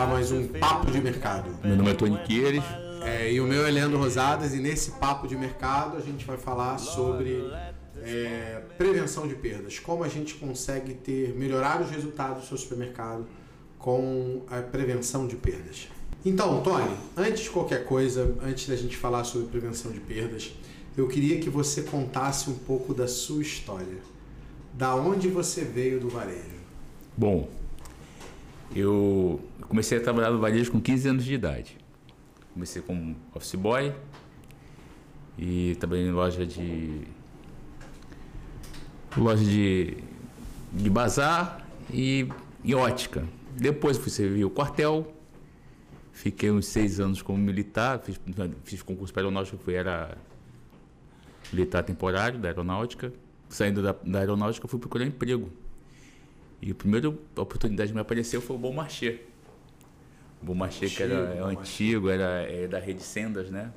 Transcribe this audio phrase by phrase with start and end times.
[0.00, 1.50] a mais um Papo de Mercado.
[1.62, 2.64] Meu nome é Tony Queires.
[3.04, 6.38] É, e o meu é Leandro Rosadas, e nesse Papo de Mercado a gente vai
[6.38, 7.44] falar sobre
[8.02, 9.78] é, prevenção de perdas.
[9.78, 13.26] Como a gente consegue ter melhorar os resultados do seu supermercado
[13.78, 15.88] com a prevenção de perdas.
[16.24, 20.54] Então, Tony, antes de qualquer coisa, antes da gente falar sobre prevenção de perdas,
[20.96, 23.98] eu queria que você contasse um pouco da sua história.
[24.72, 26.58] Da onde você veio do varejo?
[27.18, 27.50] Bom,
[28.74, 31.76] eu comecei a trabalhar no varejo com 15 anos de idade.
[32.52, 33.94] Comecei como office boy
[35.38, 37.02] e trabalhei em loja de
[39.16, 39.96] loja de,
[40.72, 42.28] de bazar e,
[42.62, 43.24] e ótica.
[43.56, 45.12] Depois fui servir o quartel,
[46.12, 48.20] fiquei uns seis anos como militar, fiz,
[48.64, 50.16] fiz concurso para aeronáutica, fui era
[51.52, 53.12] militar temporário da aeronáutica.
[53.48, 55.50] Saindo da, da aeronáutica, fui procurar emprego.
[56.62, 59.20] E a primeira oportunidade que me apareceu foi o Bom Marché.
[60.42, 63.72] O Bom Marché, que era é, antigo, era é, da rede Sendas, né?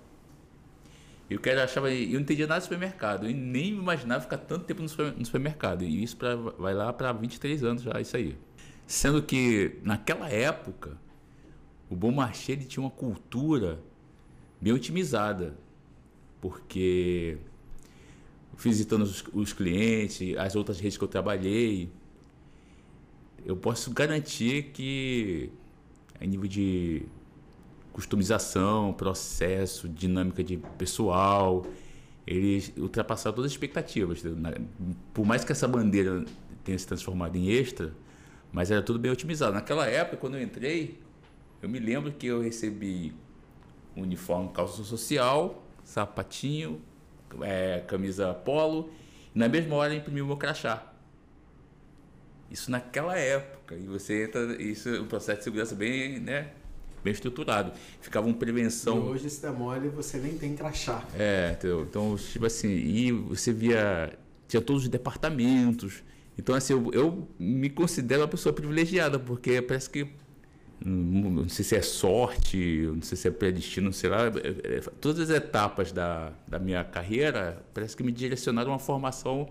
[1.30, 4.66] E o eu achava, eu não entendia nada de supermercado, e nem imaginava ficar tanto
[4.66, 5.84] tempo no, supermercado.
[5.84, 8.38] E isso pra, vai lá para 23 anos já, isso aí.
[8.86, 10.98] Sendo que naquela época,
[11.90, 13.80] o Bom Marché ele tinha uma cultura
[14.60, 15.58] bem otimizada,
[16.42, 17.38] porque
[18.58, 21.90] visitando os, os clientes, as outras redes que eu trabalhei,
[23.46, 25.52] eu posso garantir que
[26.20, 27.04] em nível de
[27.92, 31.66] customização, processo, dinâmica de pessoal,
[32.26, 34.24] eles ultrapassaram todas as expectativas.
[35.14, 36.24] Por mais que essa bandeira
[36.64, 37.94] tenha se transformado em extra,
[38.52, 39.54] mas era tudo bem otimizado.
[39.54, 41.00] Naquela época, quando eu entrei,
[41.62, 43.14] eu me lembro que eu recebi
[43.96, 46.82] um uniforme calça social, sapatinho,
[47.42, 48.90] é, camisa polo,
[49.36, 50.93] e na mesma hora imprimi o meu crachá.
[52.54, 53.74] Isso naquela época.
[53.74, 54.62] E você entra.
[54.62, 56.52] Isso é um processo de segurança bem, né?
[57.04, 57.74] Bem estruturado.
[58.00, 58.98] Ficava uma prevenção.
[58.98, 61.04] E hoje, se der mole, você nem tem crachá.
[61.18, 61.82] É, entendeu?
[61.82, 64.14] Então, tipo assim, e você via.
[64.48, 66.04] Tinha todos os departamentos.
[66.38, 70.08] Então, assim, eu, eu me considero uma pessoa privilegiada, porque parece que
[70.86, 74.28] não sei se é sorte, não sei se é predestino, sei lá.
[74.28, 78.80] É, é, todas as etapas da, da minha carreira parece que me direcionaram a uma
[78.80, 79.50] formação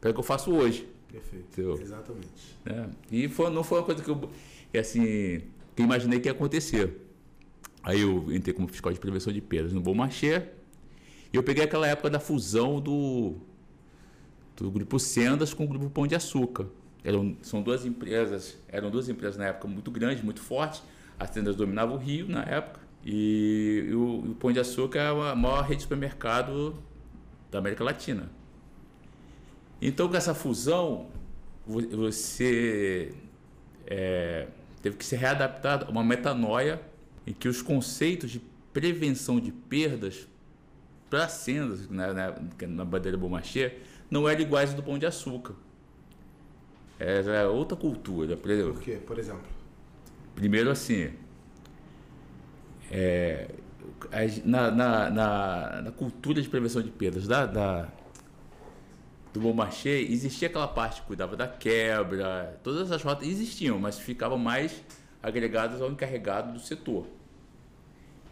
[0.00, 0.91] para o que eu faço hoje.
[1.12, 1.46] Perfeito.
[1.52, 1.80] Entendeu?
[1.80, 2.58] Exatamente.
[2.64, 4.30] É, e foi, não foi uma coisa que eu,
[4.78, 5.42] assim,
[5.76, 6.98] que eu imaginei que ia acontecer.
[7.82, 10.52] Aí eu entrei como fiscal de prevenção de perdas no Bom Marché.
[11.32, 13.34] E eu peguei aquela época da fusão do,
[14.56, 16.66] do grupo Sendas com o grupo Pão de Açúcar.
[17.04, 20.82] Eram, são duas empresas, eram duas empresas na época muito grandes, muito fortes.
[21.18, 22.80] As Sendas dominavam o Rio na época.
[23.04, 26.76] E, e o, o Pão de Açúcar é a maior rede de supermercado
[27.50, 28.30] da América Latina.
[29.84, 31.08] Então, com essa fusão,
[31.66, 33.12] você
[33.84, 34.46] é,
[34.80, 36.80] teve que ser readaptado a uma metanoia
[37.26, 38.40] em que os conceitos de
[38.72, 40.28] prevenção de perdas
[41.10, 43.72] para sendas, né, na, na bandeira Beaumarchais,
[44.08, 45.54] não eram iguais ao do Pão de Açúcar.
[46.98, 48.36] Era outra cultura.
[48.36, 49.42] Por, exemplo, por quê, por exemplo?
[50.36, 51.10] Primeiro, assim,
[52.88, 53.48] é,
[54.44, 57.88] na, na, na, na, cultura de prevenção de perdas da, da
[59.32, 63.98] do Bom Marché, existia aquela parte que cuidava da quebra, todas as rotas existiam, mas
[63.98, 64.82] ficavam mais
[65.22, 67.06] agregadas ao encarregado do setor.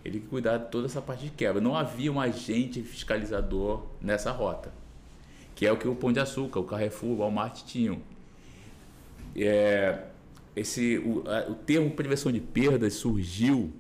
[0.04, 1.60] Ele que cuidava de toda essa parte de quebra.
[1.60, 4.72] Não havia um agente fiscalizador nessa rota,
[5.54, 8.00] que é o que o Pão de Açúcar, o Carrefour, o Walmart tinham.
[9.36, 10.04] É,
[10.56, 13.72] esse, o, a, o termo prevenção de perdas surgiu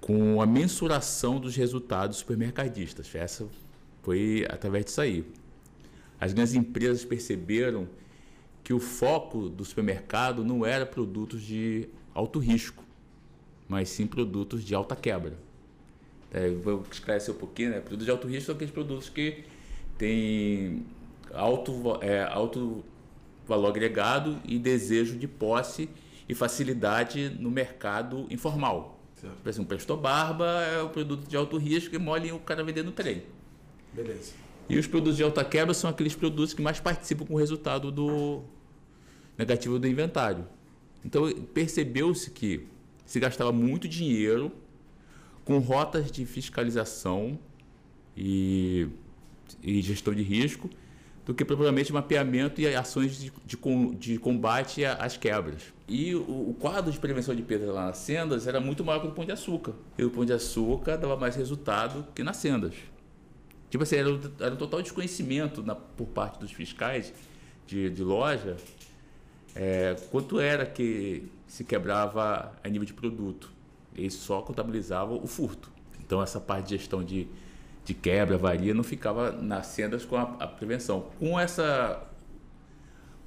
[0.00, 3.12] com a mensuração dos resultados supermercadistas.
[3.14, 3.46] Essa
[4.02, 5.24] foi através disso aí.
[6.20, 7.88] As grandes empresas perceberam
[8.62, 12.84] que o foco do supermercado não era produtos de alto risco,
[13.68, 15.36] mas sim produtos de alta quebra.
[16.30, 17.80] É, vou esclarecer um pouquinho, né?
[17.80, 19.44] Produtos de alto risco são aqueles produtos que
[19.98, 20.86] têm
[21.32, 22.84] alto, é, alto
[23.46, 25.88] valor agregado e desejo de posse
[26.28, 29.00] e facilidade no mercado informal.
[29.42, 32.64] Por exemplo, um Presto Barba é um produto de alto risco e mole o cara
[32.64, 33.22] vendendo trem.
[33.92, 34.32] Beleza.
[34.68, 37.90] E os produtos de alta quebra são aqueles produtos que mais participam com o resultado
[37.90, 38.42] do
[39.36, 40.46] negativo do inventário.
[41.04, 42.66] Então percebeu-se que
[43.04, 44.52] se gastava muito dinheiro
[45.44, 47.38] com rotas de fiscalização
[48.16, 48.88] e,
[49.62, 50.70] e gestão de risco
[51.24, 53.56] do que propriamente mapeamento e ações de, de,
[53.96, 55.72] de combate às quebras.
[55.88, 59.06] E o, o, quadro de prevenção de perdas lá nas sendas era muito maior que
[59.06, 59.72] o Pão de Açúcar.
[59.96, 62.74] E o Pão de Açúcar dava mais resultado que nas sendas.
[63.72, 67.10] Tipo assim, era, era um total desconhecimento na, por parte dos fiscais
[67.66, 68.58] de, de loja
[69.56, 73.50] é, quanto era que se quebrava a nível de produto.
[73.96, 75.72] Eles só contabilizavam o furto.
[76.04, 77.26] Então essa parte de gestão de,
[77.82, 81.08] de quebra, varia, não ficava nas sendas com a, a prevenção.
[81.18, 82.06] Com essa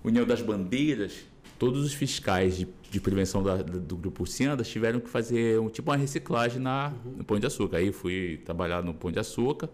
[0.03, 1.25] união das bandeiras,
[1.57, 5.89] todos os fiscais de, de prevenção da, do grupo Sendas tiveram que fazer um tipo
[5.89, 7.77] uma reciclagem na, no Pão de Açúcar.
[7.77, 9.71] Aí fui trabalhar no Pão de Açúcar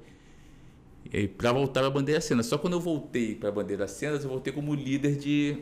[1.38, 2.46] para voltar para a bandeira Sendas.
[2.46, 5.58] Só quando eu voltei para a bandeira Sendas, eu voltei como líder de,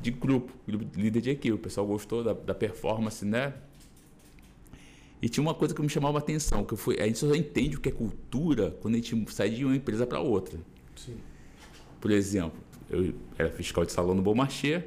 [0.00, 1.52] de grupo, líder de equipe.
[1.52, 3.54] O pessoal gostou da, da performance, né?
[5.20, 7.76] E tinha uma coisa que me chamava a atenção, que foi, a gente só entende
[7.76, 10.58] o que é cultura quando a gente sai de uma empresa para outra.
[10.94, 11.16] Sim.
[11.98, 12.60] Por exemplo,
[12.90, 14.86] eu era fiscal de salão no Bom Marché,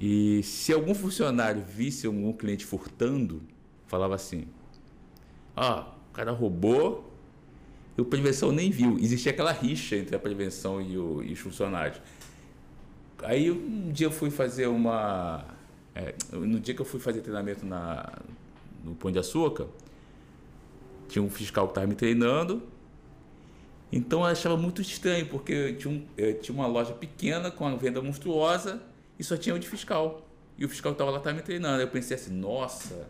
[0.00, 3.42] e se algum funcionário visse algum cliente furtando,
[3.86, 4.44] falava assim:
[5.54, 7.09] Ah, o cara roubou
[7.96, 8.98] e o prevenção nem viu.
[8.98, 12.00] Existia aquela rixa entre a prevenção e, o, e os funcionários.
[13.22, 15.44] Aí um dia eu fui fazer uma.
[15.94, 18.10] É, no dia que eu fui fazer treinamento na,
[18.84, 19.66] no Pão de Açúcar,
[21.08, 22.62] tinha um fiscal que estava me treinando.
[23.92, 26.06] Então eu achava muito estranho, porque tinha, um,
[26.40, 28.80] tinha uma loja pequena com uma venda monstruosa
[29.18, 30.26] e só tinha o de fiscal.
[30.56, 31.82] E o fiscal estava lá estava me treinando.
[31.82, 33.08] Eu pensei assim, nossa,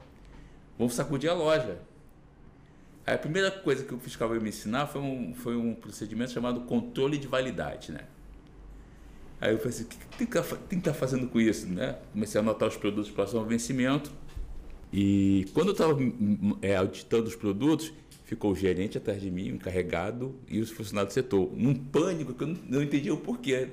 [0.79, 1.79] vamos sacudir a loja.
[3.14, 6.60] A primeira coisa que o fiscal veio me ensinar foi um, foi um procedimento chamado
[6.62, 8.06] controle de validade, né?
[9.40, 11.98] Aí eu pensei, o que tem que estar tá fazendo com isso, né?
[12.12, 14.12] Comecei a anotar os produtos próximos ao vencimento.
[14.92, 15.96] E quando eu estava
[16.60, 17.92] é, auditando os produtos,
[18.24, 21.50] ficou o gerente atrás de mim, o encarregado e os funcionários do setor.
[21.56, 23.68] Num pânico que eu não, não entendia o porquê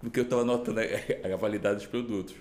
[0.00, 0.84] porque eu estava notando a,
[1.32, 2.34] a, validade dos produtos.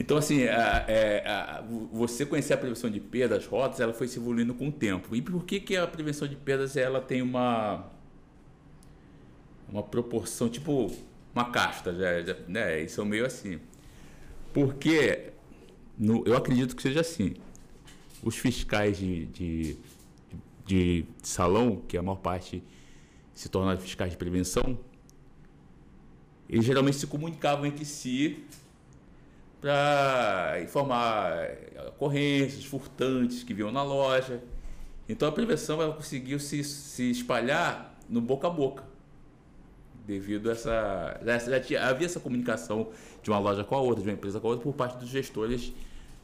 [0.00, 1.62] Então, assim, a, é, a,
[1.92, 5.14] você conhecer a prevenção de perdas, rotas, ela foi se evoluindo com o tempo.
[5.14, 7.84] E por que, que a prevenção de perdas ela tem uma,
[9.68, 10.90] uma proporção, tipo
[11.34, 12.80] uma casta, já, já, né?
[12.80, 13.60] Isso é meio assim.
[14.54, 15.34] Porque
[15.98, 17.34] no, eu acredito que seja assim.
[18.22, 19.76] Os fiscais de, de,
[20.64, 22.62] de salão, que a maior parte
[23.34, 24.78] se tornaram fiscais de prevenção,
[26.48, 28.46] eles geralmente se comunicavam entre si
[29.60, 31.48] para informar
[31.88, 34.42] ocorrências, furtantes que viam na loja.
[35.08, 38.84] Então a prevenção ela conseguiu se, se espalhar no boca a boca.
[40.06, 41.20] Devido a essa.
[41.46, 42.88] Já tinha, havia essa comunicação
[43.22, 45.08] de uma loja com a outra, de uma empresa com a outra, por parte dos
[45.08, 45.72] gestores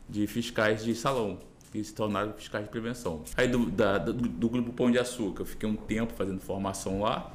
[0.09, 1.39] de fiscais de salão,
[1.71, 3.23] que se tornaram fiscais de prevenção.
[3.37, 7.01] Aí do, da, do, do grupo Pão de Açúcar, eu fiquei um tempo fazendo formação
[7.01, 7.33] lá.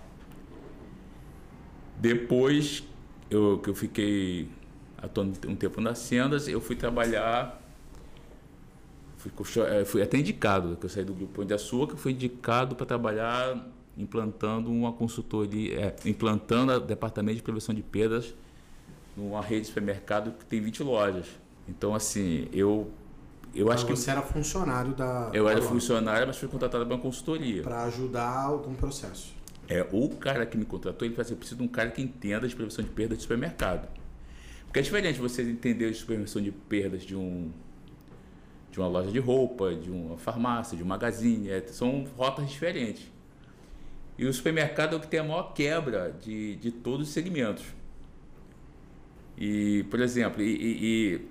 [1.97, 2.83] Depois
[3.29, 4.49] eu, que eu fiquei
[5.01, 7.59] atuando um tempo nas sendas, eu fui trabalhar.
[9.17, 9.31] Fui,
[9.67, 12.85] eh, fui até indicado, que eu saí do grupo Pão de Açúcar, fui indicado para
[12.85, 13.67] trabalhar
[13.97, 18.33] implantando uma consultoria, é, implantando o departamento de prevenção de perdas
[19.15, 21.27] numa rede de supermercado que tem 20 lojas.
[21.67, 22.91] Então, assim, eu
[23.53, 25.29] eu então, acho que você era funcionário da.
[25.33, 25.71] Eu da era loja.
[25.71, 27.61] funcionário, mas fui contratado para uma consultoria.
[27.61, 29.33] Para ajudar algum processo.
[29.67, 32.01] É, o cara que me contratou, ele falou assim, eu preciso de um cara que
[32.01, 33.87] entenda de prevenção de perdas de supermercado.
[34.71, 37.51] Porque é diferente você entender a prevenção de perdas de um
[38.71, 43.05] de uma loja de roupa, de uma farmácia, de um magazine, é, são rotas diferentes.
[44.17, 47.65] E o supermercado é o que tem a maior quebra de, de todos os segmentos.
[49.37, 51.27] E, por exemplo, e, e,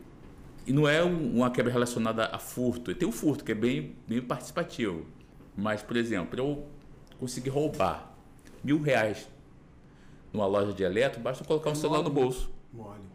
[0.67, 2.95] e não é uma quebra relacionada a furto.
[2.95, 5.07] Tem o furto, que é bem, bem participativo.
[5.57, 6.67] Mas, por exemplo, eu
[7.19, 8.15] conseguir roubar
[8.63, 9.27] mil reais
[10.31, 12.51] numa loja de eletro, basta colocar um celular no bolso.
[12.71, 13.10] Mole.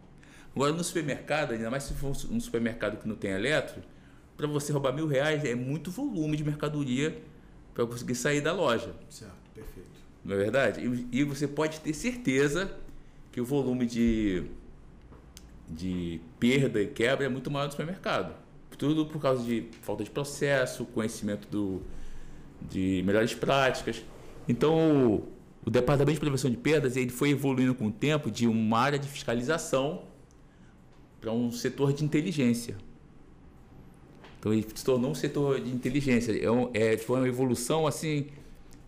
[0.56, 3.82] Agora no supermercado, ainda mais se for um supermercado que não tem eletro,
[4.38, 7.22] para você roubar mil reais é muito volume de mercadoria
[7.74, 8.94] para conseguir sair da loja.
[9.10, 9.90] Certo, perfeito.
[10.24, 10.80] Não é verdade?
[10.80, 12.74] E, e, você pode ter certeza
[13.30, 14.44] que o volume de,
[15.68, 18.34] de perda e quebra é muito maior no supermercado.
[18.78, 21.82] Tudo por causa de falta de processo, conhecimento do,
[22.62, 24.02] de melhores práticas.
[24.48, 25.22] Então,
[25.64, 28.98] o Departamento de Prevenção de Perdas ele foi evoluindo com o tempo de uma área
[28.98, 30.15] de fiscalização
[31.26, 32.76] para um setor de inteligência.
[34.38, 36.30] Então ele se tornou um setor de inteligência.
[36.40, 38.28] É, um, é foi uma evolução assim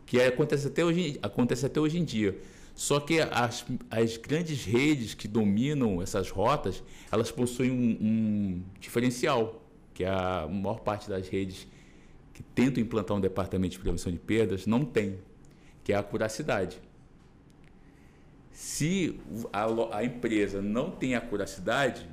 [0.07, 2.39] que acontece até hoje, acontece até hoje em dia.
[2.77, 6.81] Só que as, as grandes redes que dominam essas rotas,
[7.11, 9.61] elas possuem um, um diferencial,
[9.93, 11.67] que a maior parte das redes
[12.33, 15.19] que tentam implantar um departamento de prevenção de perdas não tem
[15.83, 16.79] que é a curacidade.
[18.53, 19.19] Se
[19.53, 22.07] a, a empresa não tem a curacidade,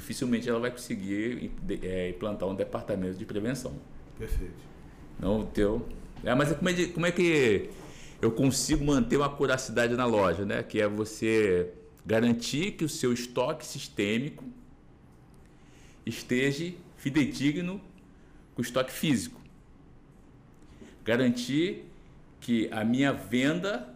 [0.00, 1.50] dificilmente ela vai conseguir
[1.82, 3.74] é, implantar um departamento de prevenção.
[4.18, 4.52] Perfeito.
[5.18, 5.86] Não teu.
[6.24, 7.70] É, mas como é, como é que
[8.20, 10.62] eu consigo manter uma curacidade na loja, né?
[10.62, 11.72] Que é você
[12.08, 14.42] Garantir que o seu estoque sistêmico
[16.06, 17.82] esteja fidedigno
[18.54, 19.38] com o estoque físico.
[21.04, 21.84] Garantir
[22.40, 23.94] que a minha venda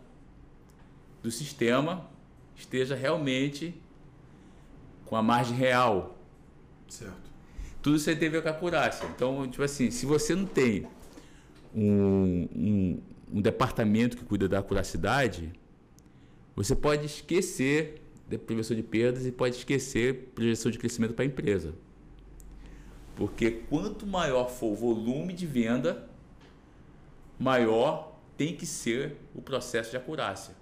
[1.22, 2.06] do sistema
[2.54, 3.74] esteja realmente
[5.12, 6.16] com a margem real.
[6.88, 7.30] Certo.
[7.82, 9.06] Tudo isso aí tem a ver com a acurácia.
[9.14, 10.86] Então, tipo assim, se você não tem
[11.74, 13.02] um, um,
[13.34, 15.52] um departamento que cuida da acuracidade,
[16.56, 21.26] você pode esquecer da prevenção de perdas e pode esquecer projeção de crescimento para a
[21.26, 21.74] empresa.
[23.14, 26.08] Porque quanto maior for o volume de venda,
[27.38, 30.61] maior tem que ser o processo de acurácia.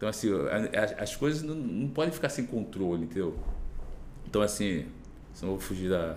[0.00, 0.30] Então, assim,
[0.96, 3.36] as coisas não, não podem ficar sem controle, entendeu?
[4.26, 4.86] Então, assim,
[5.34, 6.16] se não vou fugir da.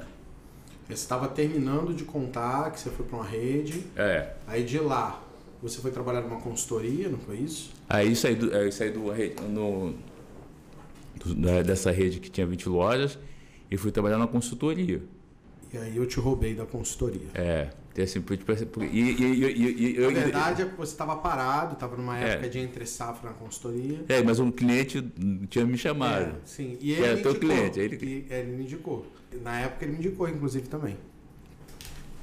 [0.88, 3.84] Você estava terminando de contar que você foi para uma rede.
[3.98, 4.36] É.
[4.48, 5.22] Aí de lá,
[5.62, 7.74] você foi trabalhar numa consultoria, não foi isso?
[7.90, 9.02] Aí saí do, aí saí do,
[9.50, 9.94] no,
[11.26, 13.20] do, dessa rede que tinha 20 lojas
[13.70, 15.04] e fui trabalhar na consultoria.
[15.74, 17.28] E aí eu te roubei da consultoria.
[17.34, 17.70] É.
[18.02, 18.24] Assim,
[18.92, 22.32] e, e, e, Na verdade é você estava parado, estava numa é.
[22.32, 22.50] época é.
[22.50, 24.04] de entre safra na consultoria.
[24.10, 25.02] É, mas um cliente
[25.48, 26.26] tinha me chamado.
[26.26, 27.80] É, sim, e ele era me teu indicou, cliente.
[27.80, 28.28] Ele...
[28.30, 29.06] ele me indicou.
[29.44, 30.98] Na época ele me indicou, inclusive, também.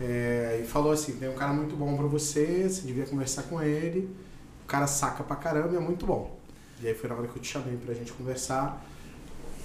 [0.01, 3.63] É, e falou assim, tem um cara muito bom para você, você devia conversar com
[3.63, 4.09] ele.
[4.65, 6.37] O cara saca pra caramba e é muito bom.
[6.83, 8.85] E aí foi na hora que eu te chamei pra gente conversar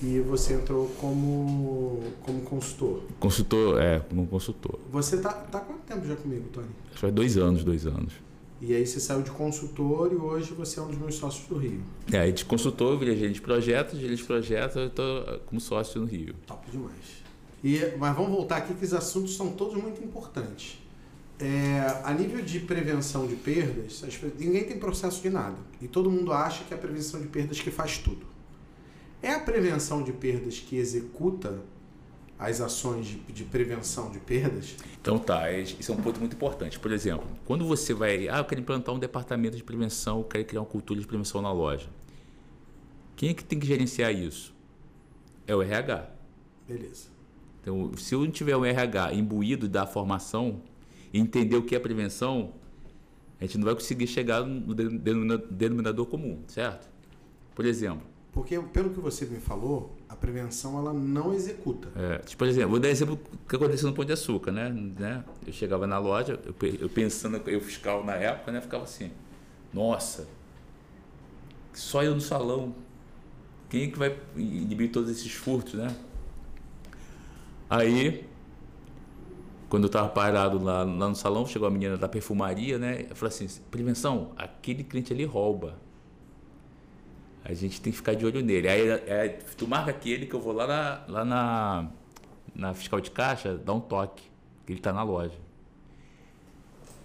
[0.01, 3.03] e você entrou como, como consultor.
[3.19, 4.79] Consultor, é, como consultor.
[4.91, 6.67] Você tá, tá há quanto tempo já comigo, Tony?
[6.95, 8.13] Faz dois anos, dois anos.
[8.61, 11.57] E aí você saiu de consultor e hoje você é um dos meus sócios do
[11.57, 11.81] Rio.
[12.11, 15.59] É, aí de consultor eu virei gerente de projetos, gerente de projetos eu estou como
[15.59, 16.33] sócio no Rio.
[16.47, 17.23] Top demais.
[17.63, 20.79] E, mas vamos voltar aqui que os assuntos são todos muito importantes.
[21.37, 24.01] É, a nível de prevenção de perdas,
[24.39, 25.57] ninguém tem processo de nada.
[25.81, 28.34] E todo mundo acha que é a prevenção de perdas que faz tudo.
[29.25, 31.59] É a prevenção de perdas que executa
[32.37, 34.75] as ações de, de, prevenção de perdas?
[35.01, 36.77] Então tá, isso é um ponto muito importante.
[36.77, 40.45] Por exemplo, quando você vai, ah, eu quero implantar um departamento de prevenção, eu quero
[40.45, 41.89] criar uma cultura de prevenção na loja.
[43.15, 44.53] Quem é que tem que gerenciar isso?
[45.47, 46.07] É o RH.
[46.67, 47.07] Beleza.
[47.63, 50.61] Então, se eu não tiver um RH imbuído da formação
[51.11, 52.53] entender o que é prevenção,
[53.41, 56.87] a gente não vai conseguir chegar no denominador comum, certo?
[57.55, 61.87] Por exemplo, porque, pelo que você me falou, a prevenção ela não executa.
[61.95, 64.69] É, tipo, por exemplo, vou dar exemplo do que aconteceu no Pão de Açúcar, né?
[64.69, 65.23] né?
[65.47, 68.59] Eu chegava na loja, eu, eu pensando, eu fiscal na época, né?
[68.59, 69.09] Ficava assim,
[69.73, 70.27] nossa,
[71.71, 72.75] só eu no salão,
[73.69, 75.95] quem é que vai inibir todos esses furtos, né?
[77.69, 78.25] Aí,
[79.69, 83.05] quando eu estava parado lá, lá no salão, chegou a menina da perfumaria, né?
[83.09, 85.84] Eu falei assim, prevenção, aquele cliente ali rouba
[87.45, 88.67] a gente tem que ficar de olho nele.
[88.67, 91.91] Aí é, tu marca aquele que eu vou lá na, lá na,
[92.55, 94.23] na fiscal de caixa, dá um toque,
[94.65, 95.37] que ele está na loja.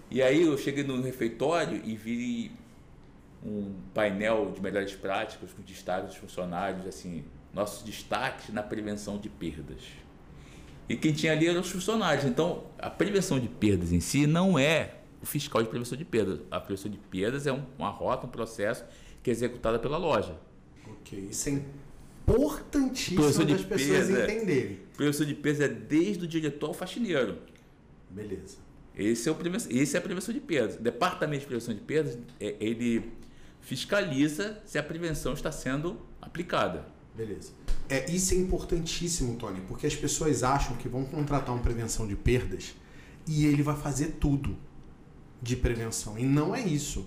[0.09, 2.51] E aí eu cheguei no refeitório e vi
[3.45, 9.29] um painel de melhores práticas com destaques dos funcionários, assim, nossos destaques na prevenção de
[9.29, 9.81] perdas.
[10.89, 12.25] E quem tinha ali eram os funcionários.
[12.25, 16.39] Então, a prevenção de perdas em si não é o fiscal de prevenção de perdas.
[16.49, 18.83] A prevenção de perdas é uma rota, um processo
[19.21, 20.39] que é executada pela loja.
[20.87, 21.61] Ok, isso é
[22.27, 24.23] importantíssimo para as pessoas peso, é.
[24.23, 24.73] entenderem.
[24.73, 27.37] É, prevenção de peso é desde o diretor ao faxineiro.
[28.09, 28.57] Beleza.
[28.95, 29.37] Esse é, o,
[29.69, 30.75] esse é a prevenção de perdas.
[30.75, 33.11] O departamento de prevenção de perdas, é, ele
[33.61, 36.85] fiscaliza se a prevenção está sendo aplicada.
[37.15, 37.51] Beleza.
[37.89, 42.15] É, isso é importantíssimo, Tony, porque as pessoas acham que vão contratar uma prevenção de
[42.15, 42.73] perdas
[43.27, 44.57] e ele vai fazer tudo
[45.41, 46.17] de prevenção.
[46.17, 47.05] E não é isso.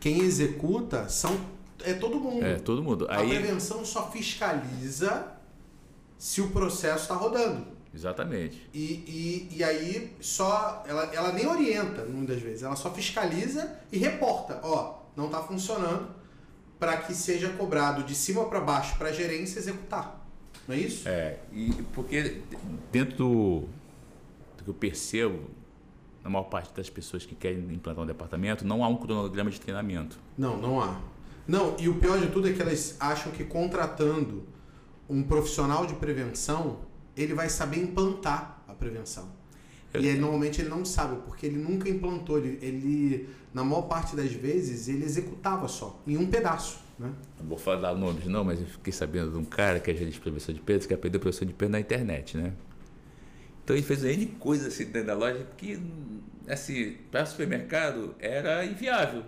[0.00, 1.38] Quem executa são
[1.84, 2.44] é todo mundo.
[2.44, 3.06] É, todo mundo.
[3.08, 5.32] A prevenção só fiscaliza
[6.16, 7.66] se o processo está rodando.
[7.94, 8.68] Exatamente.
[8.74, 10.84] E, e, e aí só.
[10.86, 12.62] Ela, ela nem orienta, muitas vezes.
[12.62, 14.60] Ela só fiscaliza e reporta.
[14.62, 16.08] Ó, não está funcionando
[16.78, 20.24] para que seja cobrado de cima para baixo para a gerência executar.
[20.66, 21.08] Não é isso?
[21.08, 22.42] É, e porque
[22.92, 23.60] dentro do,
[24.56, 25.50] do que eu percebo
[26.22, 29.60] na maior parte das pessoas que querem implantar um departamento, não há um cronograma de
[29.60, 30.18] treinamento.
[30.36, 31.00] Não, não há.
[31.46, 34.44] Não, e o pior de tudo é que elas acham que contratando
[35.08, 36.80] um profissional de prevenção,
[37.16, 39.28] ele vai saber implantar a prevenção.
[39.92, 40.02] Eu...
[40.02, 42.38] E ele, normalmente ele não sabe, porque ele nunca implantou.
[42.38, 46.80] Ele, ele, na maior parte das vezes, ele executava só, em um pedaço.
[46.98, 47.10] Né?
[47.40, 50.14] Não vou falar nomes não, mas eu fiquei sabendo de um cara que é gerente
[50.14, 52.52] de prevenção de perdas, que aprendeu prevenção de perdas na internet, né?
[53.68, 55.78] Então ele fez N coisas assim dentro da loja que,
[56.48, 59.22] assim, para o supermercado era inviável.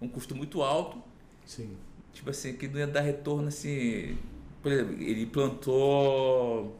[0.00, 0.96] Um custo muito alto.
[1.44, 1.76] Sim.
[2.10, 4.16] tipo assim, que não ia dar retorno assim.
[4.62, 6.74] Por exemplo, ele plantou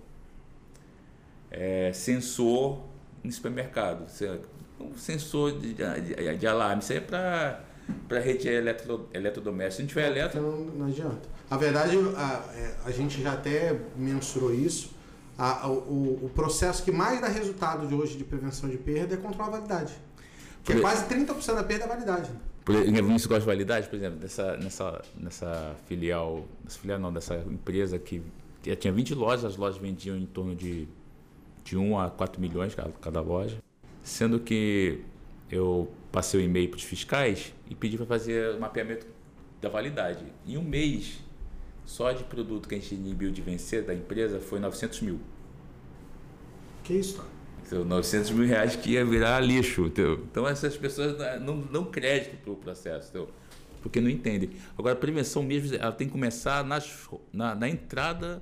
[1.50, 2.82] é, sensor
[3.22, 4.06] no supermercado.
[4.80, 6.80] Um sensor de, de, de alarme.
[6.80, 7.64] Isso aí é para
[8.08, 9.76] para rede eletro, eletrodoméstica.
[9.76, 10.40] Se não tiver eletro.
[10.40, 11.28] Não, não adianta.
[11.50, 15.01] A verdade, a, é, a gente já até mensurou isso.
[15.42, 19.16] A, o, o processo que mais dá resultado de hoje de prevenção de perda é
[19.16, 19.92] controlar a validade.
[20.62, 22.30] Que é quase 30% da perda é validade.
[22.64, 27.12] Por exemplo, nesse negócio de validade, por exemplo, nessa, nessa, nessa filial, nessa filial não,
[27.12, 28.22] dessa empresa que
[28.78, 30.86] tinha 20 lojas, as lojas vendiam em torno de,
[31.64, 33.58] de 1 a 4 milhões cada, cada loja,
[34.00, 35.00] sendo que
[35.50, 39.08] eu passei o e-mail para os fiscais e pedi para fazer o mapeamento
[39.60, 40.24] da validade.
[40.46, 41.18] Em um mês,
[41.84, 45.20] só de produto que a gente inibiu de vencer da empresa foi 900 mil.
[46.82, 47.24] Que isso,
[47.66, 49.86] então, 900 mil reais que ia virar lixo.
[49.86, 50.24] Entendeu?
[50.30, 53.30] Então essas pessoas não dão crédito para o processo, entendeu?
[53.82, 54.50] porque não entendem.
[54.78, 58.40] Agora, a prevenção mesmo, ela tem que começar nas, na, na entrada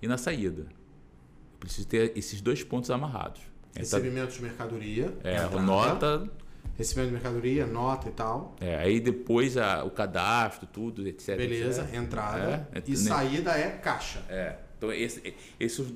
[0.00, 0.66] e na saída.
[1.58, 3.40] Preciso ter esses dois pontos amarrados.
[3.74, 5.12] Recebimento de mercadoria.
[5.24, 6.28] É, a nota.
[6.76, 8.54] Recebimento de mercadoria, nota e tal.
[8.60, 11.36] É, aí depois a, o cadastro, tudo, etc.
[11.36, 11.94] Beleza, etc.
[11.94, 12.68] entrada.
[12.72, 12.96] É, e né?
[12.96, 14.22] saída é caixa.
[14.28, 14.56] É.
[14.76, 15.22] Então, esses
[15.58, 15.90] esse, os,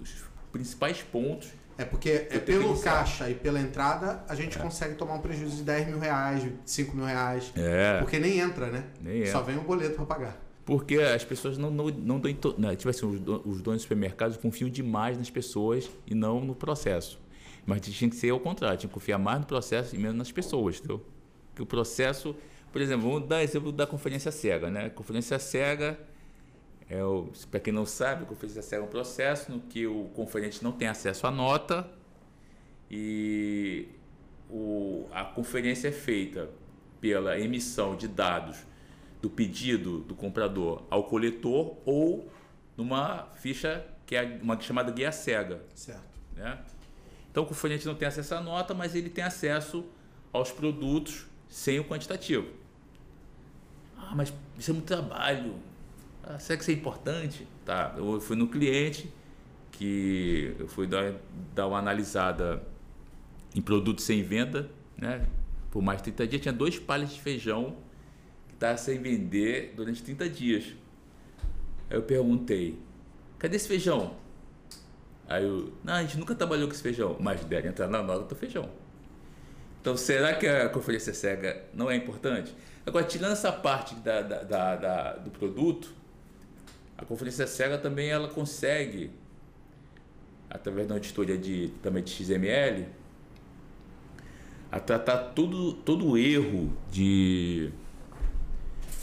[0.00, 4.60] os principais pontos é porque é pelo caixa e pela entrada a gente é.
[4.60, 7.52] consegue tomar um prejuízo de 10 mil reais, de 5 mil reais.
[7.56, 7.98] É.
[7.98, 8.84] Porque nem entra, né?
[9.00, 10.40] Nem Só vem o boleto para pagar.
[10.64, 12.32] Porque as pessoas não não, não dão.
[12.56, 13.04] Né, tipo assim,
[13.44, 17.20] os donos de supermercados confiam demais nas pessoas e não no processo.
[17.66, 20.30] Mas tinha que ser ao contrário, tinha que confiar mais no processo e menos nas
[20.30, 21.04] pessoas, entendeu?
[21.48, 22.36] Porque o processo,
[22.70, 24.90] por exemplo, vamos dar exemplo da conferência cega, né?
[24.90, 25.98] Conferência cega
[26.88, 27.00] é
[27.50, 30.72] para quem não sabe, a conferência cega é um processo no que o conferente não
[30.72, 31.88] tem acesso à nota
[32.90, 33.88] e
[34.50, 36.50] o, a conferência é feita
[37.00, 38.58] pela emissão de dados
[39.20, 42.30] do pedido do comprador ao coletor ou
[42.76, 45.62] numa ficha que é uma chamada guia cega.
[45.74, 46.02] Certo.
[46.36, 46.58] Né?
[47.30, 49.84] Então o conferente não tem acesso à nota, mas ele tem acesso
[50.32, 52.48] aos produtos sem o quantitativo.
[53.96, 55.54] Ah, mas isso é muito trabalho.
[56.26, 57.46] Ah, isso é importante?
[57.64, 59.12] Tá, eu fui no cliente
[59.72, 61.14] que eu fui dar,
[61.54, 62.62] dar uma analisada
[63.54, 65.26] em produtos sem venda, né?
[65.70, 67.76] Por mais de 30 dias tinha dois palhas de feijão
[68.48, 70.64] que estavam sem vender durante 30 dias.
[71.90, 72.78] Aí eu perguntei,
[73.38, 74.16] cadê esse feijão?
[75.28, 78.24] Aí eu, não, a gente nunca trabalhou com esse feijão, mas deve entrar na nota
[78.24, 78.68] do feijão.
[79.80, 82.54] Então, será que a conferência cega não é importante?
[82.86, 85.92] Agora, tirando essa parte da, da, da, da do produto,
[86.96, 89.10] a conferência cega também ela consegue,
[90.48, 92.86] através da auditoria de, também de XML,
[94.70, 97.70] a tratar todo, todo o erro de,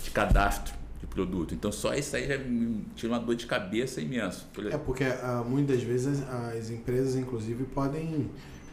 [0.03, 1.53] de cadastro de produto.
[1.53, 4.45] Então só isso aí já me tira uma dor de cabeça imensa.
[4.69, 8.29] É porque uh, muitas vezes as empresas, inclusive, podem,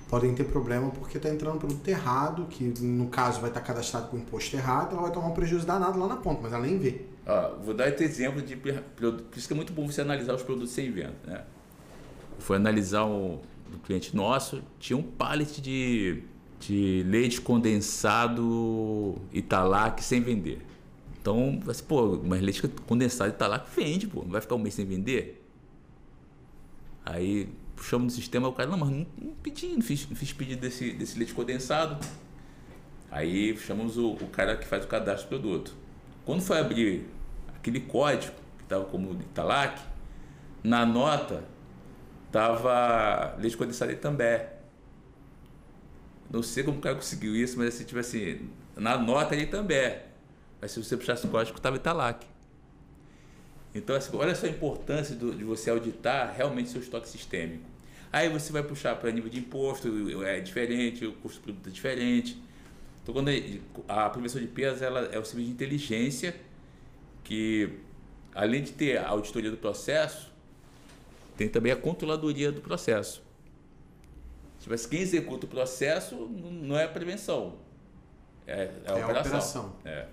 [0.09, 4.17] podem ter problema porque está entrando produto errado, que no caso vai estar cadastrado com
[4.17, 7.05] imposto errado, ela vai tomar um prejuízo danado lá na ponta, mas ela nem vê.
[7.63, 8.73] Vou dar esse exemplo de por
[9.37, 11.15] isso que é muito bom você analisar os produtos sem venda.
[11.27, 11.45] Né?
[12.39, 13.39] Foi analisar um,
[13.71, 16.23] um cliente nosso, tinha um pallet de,
[16.59, 20.65] de leite condensado Italac sem vender.
[21.21, 24.87] Então, assim, pô, mas leite condensado Italac vende, pô, não vai ficar um mês sem
[24.87, 25.45] vender?
[27.05, 30.33] Aí puxamos no sistema, o cara, não, mas não, não pedi, não fiz, não fiz
[30.33, 32.03] pedido desse, desse leite condensado.
[33.11, 35.77] Aí chamamos o, o cara que faz o cadastro do produto.
[36.25, 37.18] Quando foi abrir
[37.59, 39.81] aquele código que estava como Italac,
[40.63, 41.45] na nota
[42.27, 44.41] estava leite condensado também.
[46.31, 49.99] Não sei como o cara conseguiu isso, mas assim, tipo assim, na nota ele também.
[50.61, 52.27] Mas se você puxasse o código, estava Italac.
[53.75, 57.65] Então, assim, olha só a importância do, de você auditar realmente seu estoque sistêmico.
[58.13, 59.89] Aí você vai puxar para nível de imposto,
[60.25, 62.43] é diferente, o custo do produto é diferente.
[63.03, 63.31] Então, quando
[63.87, 66.35] a prevenção de perdas ela é o serviço de inteligência
[67.29, 67.79] que,
[68.35, 70.33] além de ter a auditoria do processo,
[71.37, 73.23] tem também a controladoria do processo.
[74.67, 77.57] Mas quem executa o processo não é a prevenção,
[78.47, 79.05] é, é a é operação.
[79.05, 79.77] A operação.
[79.85, 80.07] É.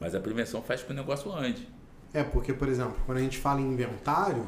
[0.00, 1.68] Mas a prevenção faz com que o negócio ande.
[2.12, 4.44] É, porque, por exemplo, quando a gente fala em inventário,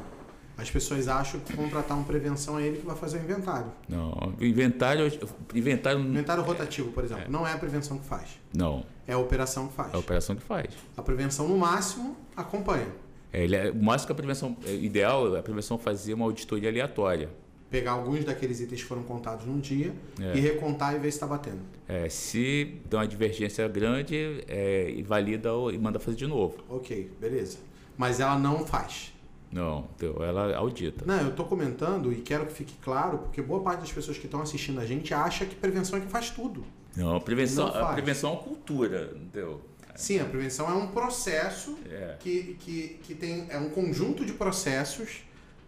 [0.59, 3.71] as pessoas acham que contratar um prevenção é ele que vai fazer o inventário.
[3.89, 5.07] Não, inventário.
[5.55, 7.29] Inventário, inventário rotativo, por exemplo, é.
[7.29, 8.39] não é a prevenção que faz.
[8.53, 8.85] Não.
[9.07, 9.93] É a operação que faz.
[9.93, 10.67] É a operação que faz.
[10.97, 12.89] A prevenção, no máximo, acompanha.
[13.33, 14.57] É, ele é, o máximo que a prevenção.
[14.67, 17.29] É, ideal a prevenção fazer uma auditoria aleatória.
[17.71, 20.35] pegar alguns daqueles itens que foram contados num dia É.
[20.39, 21.59] e recontar e ver se está batendo.
[21.87, 26.57] É, se dá uma divergência grande, é, invalida o- e manda fazer de novo.
[26.67, 27.59] Ok, beleza.
[27.97, 29.13] Mas ela não faz.
[29.51, 29.89] Não,
[30.21, 31.05] ela audita.
[31.07, 34.27] Não, eu tô comentando e quero que fique claro, porque boa parte das pessoas que
[34.27, 36.65] estão assistindo a gente acha que prevenção é que faz tudo.
[36.97, 39.61] Não, prevenção, Não a prevenção é uma cultura, entendeu?
[39.95, 42.17] Sim, a prevenção é um processo É.
[42.21, 45.23] que, que, que tem é um conjunto de processos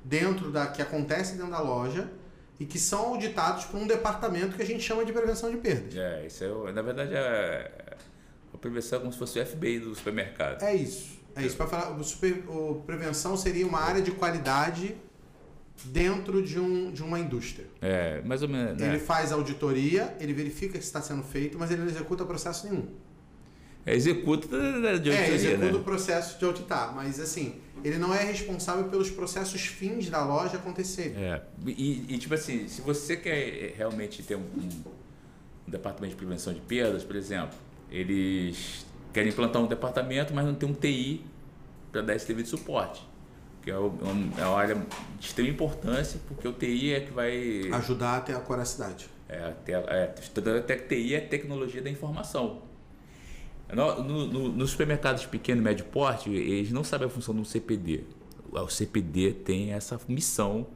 [0.04, 2.08] dentro da que acontece dentro da loja
[2.58, 5.96] e que são auditados por um departamento que a gente chama de prevenção de perdas.
[5.96, 7.96] É, isso é, na verdade, é,
[8.52, 10.62] a prevenção é como se fosse o FBI do supermercado.
[10.62, 11.18] É isso.
[11.36, 11.56] É isso.
[11.56, 14.94] Para falar, o, super, o prevenção seria uma área de qualidade
[15.84, 17.66] dentro de, um, de uma indústria.
[17.80, 18.78] É, mais ou menos.
[18.80, 18.88] né?
[18.88, 22.86] Ele faz auditoria, ele verifica que está sendo feito, mas ele não executa processo nenhum.
[23.86, 25.72] É, executa de É, auditoria, executa né?
[25.72, 30.56] o processo de auditar, mas assim, ele não é responsável pelos processos fins da loja
[30.58, 31.14] acontecerem.
[31.16, 34.68] É, e, e, tipo assim, se você quer realmente ter um, um-
[35.66, 37.56] um departamento de prevenção de perdas, por exemplo,
[37.90, 41.24] eles querem implantar um departamento, mas não tem um TI
[41.92, 43.06] para dar esse devido suporte.
[43.62, 44.74] Que é, é é uma área
[45.18, 47.68] de extrema importância, porque o TI é que vai.
[47.72, 49.08] Ajudar a ter a coracidade.
[49.28, 50.14] É, a te- é,
[50.58, 52.62] até que TI é tecnologia da informação.
[53.72, 57.44] No, no- no- nos supermercados pequeno e médio porte, eles não sabem a função do
[57.44, 58.02] CPD.
[58.50, 60.66] O CPD tem essa missão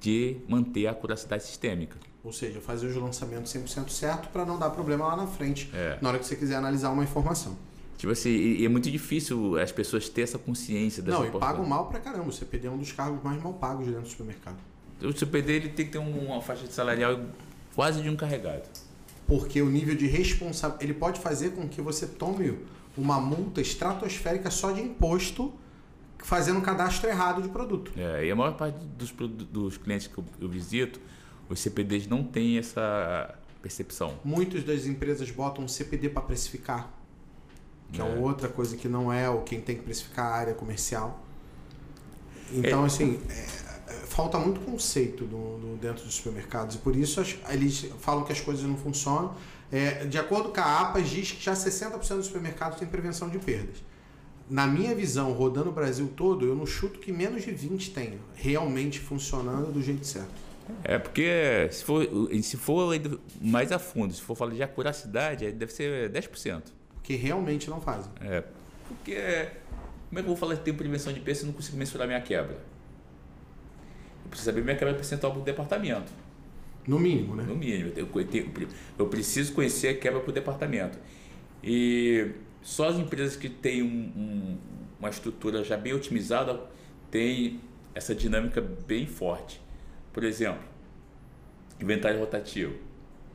[0.00, 1.96] de manter a curacidade sistêmica.
[2.24, 5.98] Ou seja, fazer os lançamentos 100% certo para não dar problema lá na frente, É.
[6.00, 7.56] na hora que você quiser analisar uma informação.
[8.02, 11.64] Tipo assim, e, é muito difícil as pessoas terem essa consciência dessa não, e pagam
[11.64, 12.30] mal pra caramba.
[12.30, 14.56] O CPD é um dos cargos mais mal pagos dentro do supermercado.
[15.00, 17.20] O CPD ele tem que ter um- uma faixa de salarial
[17.76, 18.68] quase de um carregado.
[19.24, 20.84] Porque o nível de responsabilidade.
[20.84, 22.58] Ele pode fazer com que você tome
[22.98, 25.54] uma multa estratosférica só de imposto
[26.18, 27.92] fazendo um cadastro errado de produto.
[27.96, 30.98] É, e a maior parte dos, dos clientes que eu, eu visito,
[31.48, 34.18] os CPDs não têm essa percepção.
[34.24, 36.92] Muitas das empresas botam CPD para precificar,
[37.92, 38.04] que é.
[38.04, 38.18] É.
[38.18, 41.22] outra coisa que não é o quem tem que precificar a área comercial.
[42.52, 42.86] Então, É.
[42.86, 43.32] assim, é,
[43.92, 48.24] é, falta muito conceito no, no- dentro dos supermercados e por isso as- eles falam
[48.24, 49.34] que as coisas não funcionam.
[49.70, 53.38] É, de acordo com a APAS, diz que já 60% dos supermercados têm prevenção de
[53.38, 53.76] perdas.
[54.50, 58.18] Na minha visão, rodando o Brasil todo, eu não chuto que menos de 20 tenham
[58.34, 60.28] realmente funcionando do jeito certo.
[60.84, 62.06] É porque se for,
[62.42, 62.92] se for
[63.40, 66.64] mais a fundo, se for falar de acuracidade, deve ser 10%.
[67.02, 68.12] Porque realmente não fazem.
[68.20, 68.44] É,
[68.86, 69.16] porque
[70.08, 71.76] como é que eu vou falar que tem prevenção de perda se eu não consigo
[71.76, 72.54] mensurar minha quebra?
[74.24, 76.12] Eu preciso saber minha quebra percentual para o departamento.
[76.86, 77.42] No mínimo, né?
[77.42, 78.52] No mínimo, eu, eu tenho-
[78.98, 80.96] eu preciso conhecer a quebra para o departamento.
[81.62, 82.30] E
[82.62, 84.58] só as empresas que têm um- um-
[85.00, 86.60] uma estrutura já bem otimizada
[87.10, 87.60] têm
[87.94, 89.60] essa dinâmica bem forte.
[90.12, 90.62] Por exemplo,
[91.80, 92.74] inventário rotativo.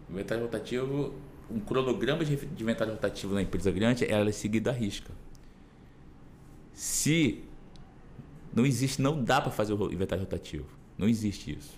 [0.10, 1.14] Inventário rotativo,
[1.50, 5.12] um cronograma de inventário rotativo na empresa grande, ela é seguida à risca.
[6.74, 7.44] Se
[8.54, 10.66] não existe, não dá para fazer o inventário rotativo.
[10.98, 11.78] Não existe isso.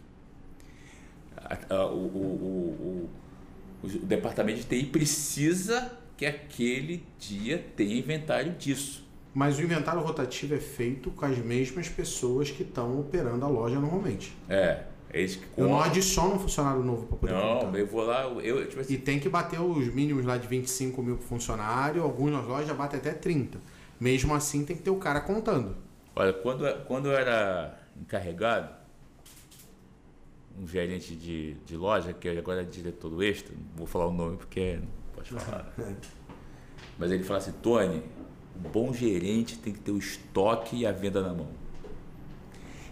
[1.69, 3.10] O- o-
[3.84, 9.08] o- o departamento de TI precisa que aquele dia tenha inventário disso.
[9.34, 13.79] Mas o inventário rotativo é feito com as mesmas pessoas que estão operando a loja
[13.79, 14.36] normalmente.
[14.49, 18.04] É, é isso que Eu não adiciono um funcionário novo para poder Não, eu vou
[18.04, 21.24] lá, eu, tipo assim, E tem que bater os mínimos lá de 25 mil por
[21.24, 23.60] funcionário, algumas lojas já batem até 30.
[24.00, 25.76] Mesmo assim, tem que ter o cara contando.
[26.15, 28.69] olha, quando, quando eu era encarregado,
[30.60, 34.12] um gerente de, de loja, que agora é diretor do Extra, não vou falar o
[34.12, 35.74] nome porque não pode falar.
[36.98, 38.04] Mas ele fala assim, Tony,
[38.56, 41.48] um bom gerente tem que ter o estoque e a venda na mão.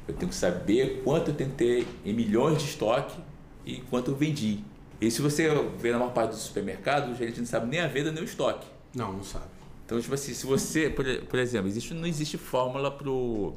[0.08, 3.20] Eu tenho que saber quanto eu tenho que ter em milhões de estoque
[3.66, 4.60] e quanto eu vendi.
[5.00, 7.88] E se você vê na maior parte dos supermercados, o gerente não sabe nem a
[7.88, 8.66] venda nem o estoque.
[8.96, 9.46] Não, não sabe.
[9.86, 13.54] Então, tipo assim, se você, por, por exemplo, existe, não existe fórmula pro,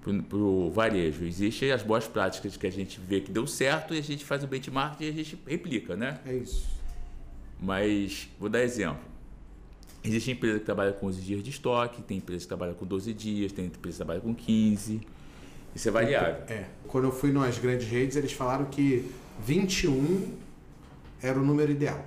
[0.00, 1.24] pro, pro varejo.
[1.24, 4.44] Existem as boas práticas que a gente vê que deu certo e a gente faz
[4.44, 6.20] o benchmark e a gente replica, né?
[6.26, 6.68] É isso.
[7.60, 9.02] Mas, vou dar exemplo.
[10.08, 13.12] Existe empresa que trabalha com 11 dias de estoque, tem empresa que trabalha com 12
[13.12, 15.00] dias, tem empresa que trabalha com 15.
[15.74, 16.42] Isso é variável.
[16.48, 16.64] É.
[16.86, 20.34] Quando eu fui nas grandes redes, eles falaram que 21
[21.22, 22.04] era o número ideal.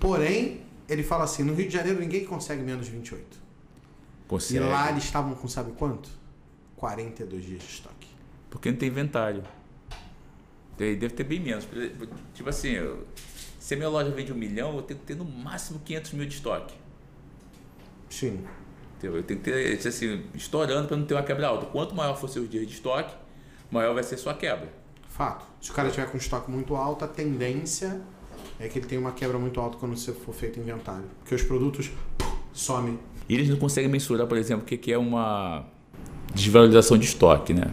[0.00, 3.38] Porém, ele fala assim, no Rio de Janeiro ninguém consegue menos de 28.
[4.26, 4.60] Consegue.
[4.64, 6.08] E lá eles estavam com sabe quanto?
[6.76, 8.08] 42 dias de estoque.
[8.50, 9.42] Porque não tem inventário.
[10.76, 11.66] Deve ter bem menos.
[12.34, 13.06] Tipo assim, eu-
[13.60, 16.26] se a minha loja vende um milhão, eu tenho que ter no máximo 500 mil
[16.26, 16.74] de estoque.
[18.14, 18.44] Sim.
[18.96, 19.16] Entendeu?
[19.16, 21.66] Eu tenho que ter, assim, estourando para não ter uma quebra alta.
[21.66, 23.12] Quanto maior for seus dias de estoque,
[23.70, 24.68] maior vai ser sua quebra.
[25.08, 25.44] Fato.
[25.60, 28.00] Se o cara tiver com estoque muito alto, a tendência
[28.60, 31.04] é que ele tenha uma quebra muito alta quando você for feito inventário.
[31.18, 31.90] Porque os produtos
[32.52, 32.98] somem.
[33.28, 35.66] E eles não conseguem mensurar, por exemplo, o que é uma
[36.32, 37.72] desvalorização de estoque, né?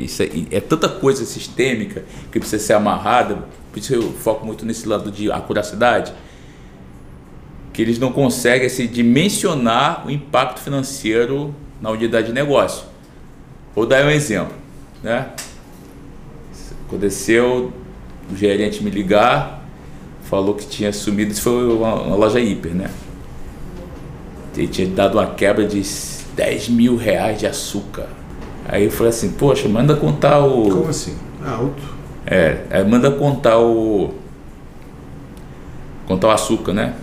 [0.00, 4.64] Isso é, é, tanta coisa sistêmica que precisa ser amarrada, por isso eu foco muito
[4.64, 6.14] nesse lado de acuracidade,
[7.76, 12.86] que eles não conseguem assim, dimensionar o impacto financeiro na unidade de negócio.
[13.74, 14.54] Vou dar um exemplo.
[15.02, 15.28] Né?
[16.86, 17.70] Aconteceu
[18.32, 19.62] o gerente me ligar,
[20.22, 22.90] falou que tinha sumido, isso foi uma, uma loja hiper, né?
[24.56, 25.82] Ele tinha dado uma quebra de
[26.34, 28.06] 10 mil reais de açúcar.
[28.66, 30.70] Aí eu falei assim, poxa, manda contar o.
[30.70, 31.14] Como assim?
[31.44, 31.82] Alto.
[32.24, 34.14] É, aí manda contar o.
[36.06, 36.94] Contar o açúcar, né?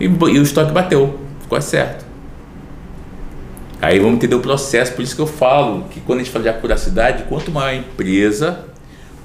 [0.00, 2.04] E, e o estoque bateu, ficou certo.
[3.80, 6.44] Aí vamos entender o processo, por isso que eu falo que quando a gente fala
[6.44, 8.64] de acuracidade, quanto maior a empresa,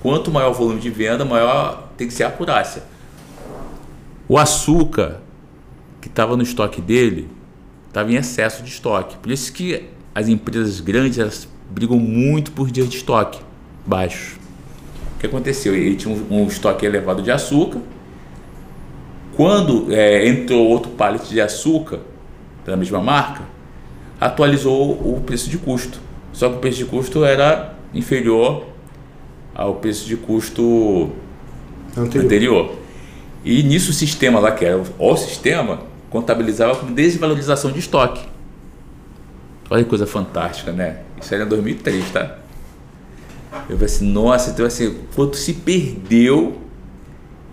[0.02, 2.84] quanto maior o volume de venda, maior tem que ser a acurácia.
[4.28, 5.22] O açúcar
[6.00, 7.30] que estava no estoque dele
[7.88, 9.18] estava em excesso de estoque.
[9.18, 13.40] Por isso que as empresas grandes elas brigam muito por dias de estoque
[13.86, 14.34] baixos.
[15.16, 15.76] O que aconteceu?
[15.76, 17.80] Ele tinha um, um estoque elevado de açúcar.
[19.42, 22.02] Quando é, entrou outro pallet de açúcar
[22.64, 23.42] da mesma marca,
[24.20, 26.00] atualizou o preço de custo.
[26.32, 28.68] Só que o preço de custo era inferior
[29.56, 31.10] ao preço de custo
[31.98, 32.26] anterior.
[32.26, 32.76] anterior.
[33.44, 35.80] E nisso o sistema lá, que era o sistema,
[36.12, 38.22] contabilizava como desvalorização de estoque.
[39.72, 41.00] Olha que coisa fantástica, né?
[41.20, 42.38] Isso era em 2003, tá?
[43.68, 46.61] Eu falei assim, nossa, então assim, quanto se perdeu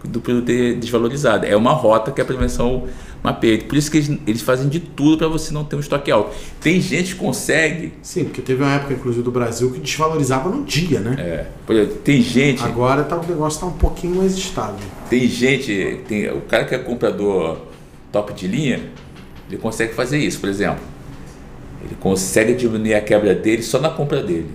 [0.05, 1.47] do produto ter desvalorizado.
[1.47, 2.85] É uma rota que a prevenção
[3.23, 3.59] mapeia.
[3.59, 6.35] Por isso que eles, eles fazem de tudo para você não ter um estoque alto.
[6.61, 7.93] Tem gente que consegue.
[8.03, 11.17] Sim, porque teve uma época, inclusive, do Brasil que desvalorizava no dia, né?
[11.19, 11.73] É.
[11.73, 12.63] Exemplo, tem gente.
[12.63, 14.87] Agora tá, o negócio está um pouquinho mais estável.
[15.11, 17.59] Tem gente, tem, o cara que é comprador
[18.13, 18.81] top de linha,
[19.49, 20.81] ele consegue fazer isso, por exemplo.
[21.85, 24.51] Ele consegue diminuir a quebra dele só na compra dele.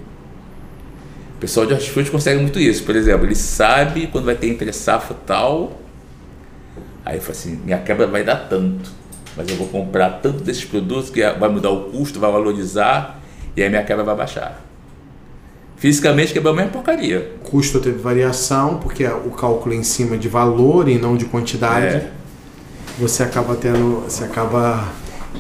[1.44, 2.86] O pessoal de hortifruti consegue muito isso.
[2.86, 5.78] Por exemplo, ele sabe quando vai ter entre safra tal.
[7.04, 8.90] Aí ele fala assim: minha quebra vai dar tanto,
[9.36, 13.20] mas eu vou comprar tanto desses produtos que vai mudar o custo, vai valorizar
[13.58, 14.64] e aí minha quebra vai baixar.
[15.76, 17.34] Fisicamente quebrou a mesma porcaria.
[17.44, 21.98] Custo teve variação, porque o cálculo é em cima de valor e não de quantidade.
[21.98, 22.12] É.
[22.98, 24.06] Você acaba tendo.
[24.08, 24.88] Você acaba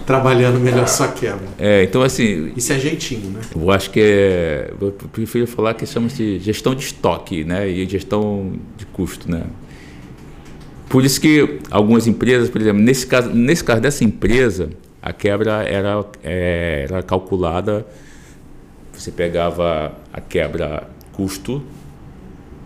[0.05, 1.47] trabalhando melhor sua quebra.
[1.57, 2.51] É, então assim.
[2.55, 3.41] Isso é jeitinho, né?
[3.55, 4.73] Eu acho que é.
[4.79, 7.67] Eu prefiro falar que chama-se gestão de estoque, né?
[7.67, 9.43] E gestão de custo, né?
[10.89, 14.69] Por isso que algumas empresas, por exemplo, nesse caso, nesse caso dessa empresa,
[15.01, 17.85] a quebra era, é, era calculada,
[18.91, 21.63] você pegava a quebra custo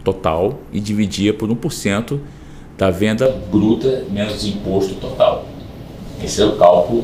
[0.03, 2.19] total e dividia por 1%
[2.77, 5.47] da venda bruta menos imposto total.
[6.23, 7.03] Esse é o cálculo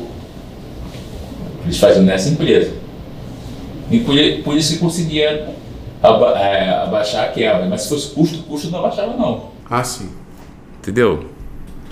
[1.62, 2.72] que eles faziam nessa empresa.
[3.90, 5.54] E por, por isso que conseguia
[6.02, 7.66] aba, é, abaixar a quebra.
[7.66, 9.50] Mas se fosse custo, custo não abaixava não.
[9.68, 10.10] Ah, sim.
[10.78, 11.26] Entendeu?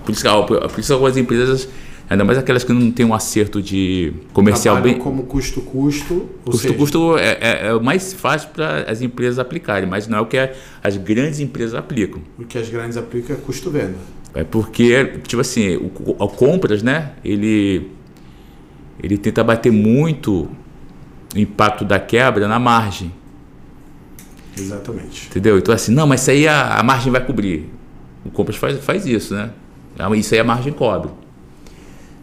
[0.05, 1.69] Por isso que, por isso algumas empresas
[2.13, 5.03] ainda mais aquelas que não tem um acerto de comercial Trabalham bem.
[5.03, 6.29] como custo-custo.
[6.45, 10.27] Custo-custo é, é, é, o mais fácil para as empresas aplicarem, mas não é o
[10.27, 10.37] que
[10.83, 12.21] as grandes empresas aplicam.
[12.39, 13.97] O que as grandes aplicam é custo-venda.
[14.35, 17.13] É porque, tipo assim, o, o, compras, né?
[17.25, 17.91] Ele,
[19.03, 20.49] ele tenta bater muito
[21.35, 23.13] o impacto da quebra na margem.
[24.57, 25.29] Exatamente.
[25.29, 25.59] Entendeu?
[25.59, 27.71] Então, assim, não, mas isso aí a, a margem vai cobrir.
[28.25, 29.51] O compras faz, faz isso, né?
[29.99, 31.11] Ah, isso aí a margem cobre.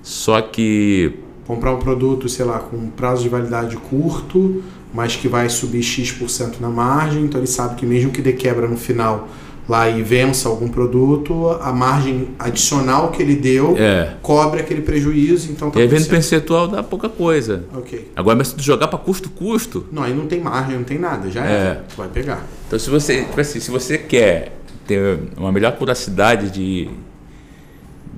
[0.01, 1.13] Só que.
[1.45, 5.83] Comprar um produto, sei lá, com um prazo de validade curto, mas que vai subir
[5.83, 9.27] X% na margem, então ele sabe que mesmo que dê quebra no final
[9.69, 14.15] lá e vença algum produto, a margem adicional que ele deu é.
[14.21, 15.51] cobre aquele prejuízo.
[15.51, 17.65] Então tá e aí vendo percentual dá pouca coisa.
[17.75, 18.11] Ok.
[18.15, 19.85] Agora, mas se tu jogar para custo-custo.
[19.91, 21.53] Não, aí não tem margem, não tem nada, já é.
[21.53, 21.81] é.
[21.87, 22.43] Tu vai pegar.
[22.67, 24.53] Então, se você, tipo assim, se você quer
[24.87, 26.89] ter uma melhor curacidade de,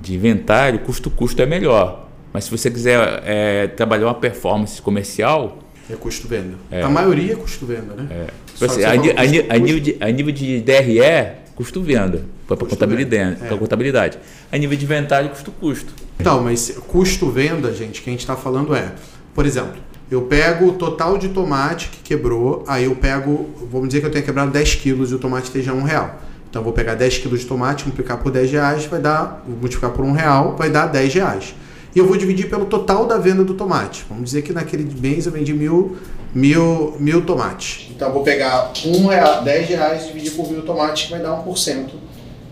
[0.00, 2.08] de inventário, custo-custo é melhor.
[2.32, 5.58] Mas se você quiser é, trabalhar uma performance comercial.
[5.90, 6.54] É custo-venda.
[6.70, 6.80] É.
[6.80, 8.08] A maioria é custo-venda, né?
[8.10, 8.26] É.
[8.54, 13.56] Tipo assim, a, a, a, nível de, a nível de DRE, custo-venda, para contabilidade, é.
[13.56, 14.18] contabilidade.
[14.50, 15.92] A nível de inventário, custo-custo.
[16.18, 18.92] Então, mas custo-venda, gente, que a gente está falando é,
[19.34, 24.00] por exemplo, eu pego o total de tomate que quebrou, aí eu pego, vamos dizer
[24.00, 26.20] que eu tenha quebrado 10 quilos e o tomate esteja um real.
[26.50, 29.90] Então eu vou pegar 10 quilos de tomate, multiplicar por 10 reais, vai dar, multiplicar
[29.90, 31.54] por um real, vai dar 10 reais.
[31.94, 34.04] E eu vou dividir pelo total da venda do tomate.
[34.08, 35.96] Vamos dizer que naquele mês eu vendi mil
[36.34, 37.88] mil, mil tomates.
[37.90, 41.20] Então eu vou pegar um real, 10 reais e dividir por mil tomates, que vai
[41.20, 41.86] dar 1%,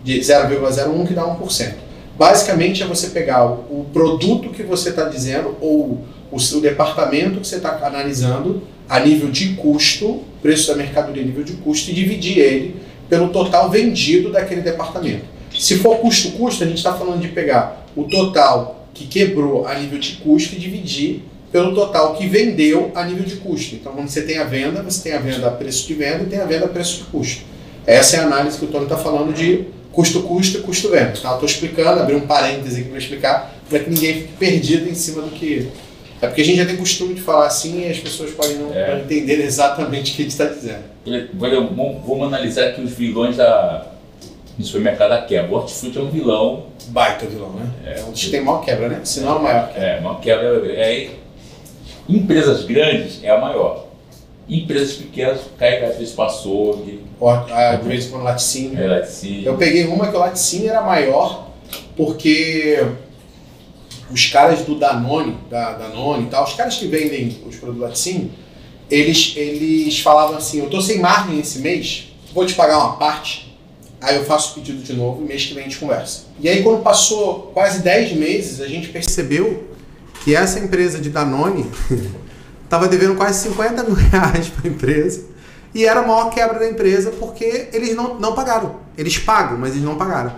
[0.03, 1.73] de 0,01 que dá 1%.
[2.17, 7.39] Basicamente é você pegar o, o produto que você está dizendo ou o, o departamento
[7.39, 11.89] que você está analisando a nível de custo, preço da mercadoria a nível de custo,
[11.89, 12.75] e dividir ele
[13.09, 15.25] pelo total vendido daquele departamento.
[15.57, 19.99] Se for custo-custo, a gente está falando de pegar o total que quebrou a nível
[19.99, 23.75] de custo e dividir pelo total que vendeu a nível de custo.
[23.75, 26.27] Então, quando você tem a venda, você tem a venda a preço de venda e
[26.27, 27.43] tem a venda a preço de custo.
[27.85, 31.13] Essa é a análise que o Tony está falando de custo-custo e custo-venda.
[31.21, 31.33] Tá?
[31.33, 35.21] Estou explicando, abri um parêntese aqui para explicar, para que ninguém fique perdido em cima
[35.21, 35.69] do que.
[36.21, 38.71] É porque a gente já tem costume de falar assim e as pessoas podem não
[38.71, 38.99] é.
[38.99, 40.83] entender exatamente o que a gente está dizendo.
[42.05, 43.87] Vamos analisar aqui os vilões da,
[44.57, 45.51] no supermercado da quebra.
[45.51, 46.67] O hortifruti é um vilão.
[46.89, 47.65] Baita vilão, né?
[47.85, 49.01] É, um tem maior quebra, né?
[49.03, 49.87] Se não, a maior quebra.
[49.87, 50.71] É, maior quebra.
[50.73, 51.09] É,
[52.07, 53.87] empresas grandes é a maior.
[54.49, 56.85] Empresas pequenas cai às vezes passou.
[57.51, 58.81] Às vezes com laticínio.
[58.81, 59.45] É, laticínio.
[59.45, 61.49] Eu peguei uma que o laticínio era maior
[61.95, 62.85] porque
[64.11, 68.31] os caras do Danone, da Danone e tal, os caras que vendem os produtos laticínio,
[68.89, 73.51] eles, eles falavam assim, eu tô sem margem esse mês, vou te pagar uma parte
[74.01, 76.23] Aí eu faço o pedido de novo e mês que vem a gente conversa.
[76.39, 79.70] E aí quando passou quase 10 meses, a gente percebeu
[80.23, 81.69] que essa empresa de Danone
[82.63, 85.25] estava devendo quase 50 mil reais para a empresa.
[85.73, 88.77] E era a maior quebra da empresa porque eles não, não pagaram.
[88.97, 90.33] Eles pagam, mas eles não pagaram.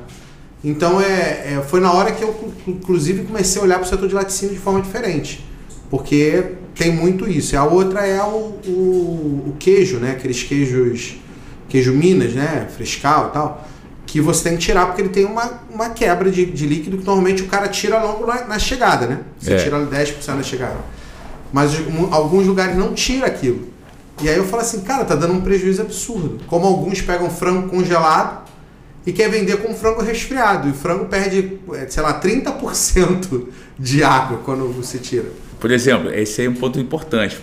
[0.64, 4.08] Então é, é foi na hora que eu, inclusive, comecei a olhar para o setor
[4.08, 5.46] de laticínio de forma diferente.
[5.90, 7.58] Porque tem muito isso.
[7.58, 10.12] A outra é o, o, o queijo, né?
[10.12, 11.18] Aqueles queijos
[11.74, 13.68] queijo Minas, né, frescal e tal,
[14.14, 17.04] que você tem que tirar porque ele tem uma, uma quebra de, de líquido que
[17.04, 19.22] normalmente o cara tira logo na, na chegada, né?
[19.40, 19.58] Você é.
[19.58, 20.78] tira 10% na chegada.
[21.52, 23.68] Mas um, alguns lugares não tira aquilo.
[24.22, 26.40] E aí eu falo assim, cara, tá dando um prejuízo absurdo.
[26.46, 28.44] Como alguns pegam frango congelado
[29.04, 30.68] e quer vender com frango resfriado.
[30.68, 33.48] E o frango perde, é, sei lá, 30%
[33.80, 35.32] de água quando você tira.
[35.60, 37.40] Por exemplo, esse é um ponto importante,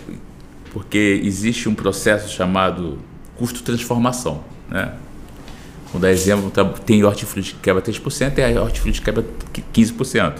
[0.71, 2.97] porque existe um processo chamado
[3.35, 4.41] custo-transformação.
[4.69, 4.93] Né?
[5.91, 6.51] Vou dar exemplo,
[6.85, 9.25] tem hortifruti que quebra 3% e a hortifruti que quebra
[9.73, 10.35] 15%.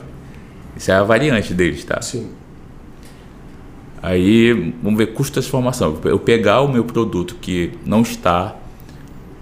[0.76, 2.02] Isso é a variante deles, tá?
[2.02, 2.32] Sim.
[4.02, 6.00] Aí, vamos ver custo-transformação.
[6.06, 8.56] Eu pegar o meu produto que não está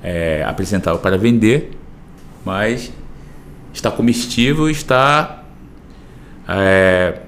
[0.03, 1.71] é, apresentável para vender,
[2.43, 2.91] mas
[3.73, 5.43] está comestível e está
[6.47, 7.21] é,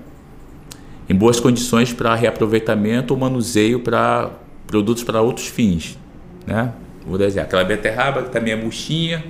[1.07, 4.31] em boas condições para reaproveitamento ou manuseio para
[4.65, 5.97] produtos para outros fins.
[6.45, 6.73] Né?
[7.05, 9.23] Vou exemplo, aquela beterraba que está minha murchinha,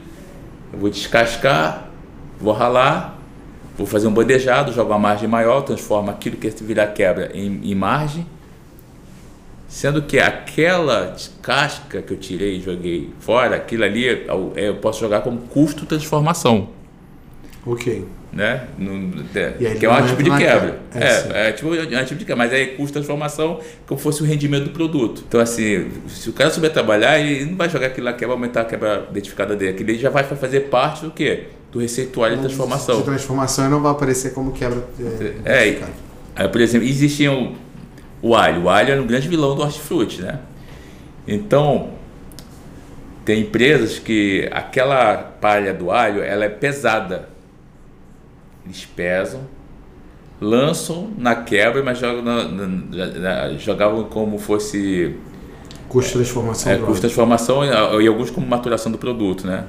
[0.74, 1.90] eu vou descascar,
[2.40, 3.18] vou ralar,
[3.78, 7.76] vou fazer um bandejado, jogo uma margem maior, transformo aquilo que virar quebra em, em
[7.76, 8.26] margem,
[9.68, 15.00] sendo que aquela casca que eu tirei e joguei fora, aquilo ali eu, eu posso
[15.00, 16.70] jogar como custo transformação.
[17.66, 18.68] Ok né?
[18.78, 20.80] No, é, que é um tipo de quebra.
[20.96, 24.26] É, é, é, tipo, é tipo de quebra, mas aí custa transformação como fosse o
[24.26, 25.24] rendimento do produto.
[25.28, 28.34] Então, assim, se o cara souber trabalhar, ele não vai jogar aquilo lá que vai
[28.34, 29.72] aumentar a quebra identificada dele.
[29.72, 31.48] Aquilo já vai fazer parte do quê?
[31.72, 32.98] Do receituário de transformação.
[32.98, 34.82] De transformação não vai aparecer como quebra.
[35.46, 35.80] É,
[36.36, 37.54] é por exemplo, existia o,
[38.22, 38.64] o alho.
[38.64, 40.40] O alho era um grande vilão do hortifruti, né?
[41.28, 41.92] Então,
[43.26, 47.30] tem empresas que aquela palha do alho ela é pesada
[48.66, 49.42] eles pesam,
[50.40, 55.16] lançam na quebra, mas jogam na, na, na, jogavam como fosse.
[55.88, 56.72] Custo de transformação.
[56.72, 59.66] É, custo de transformação e, e alguns como maturação do produto, né?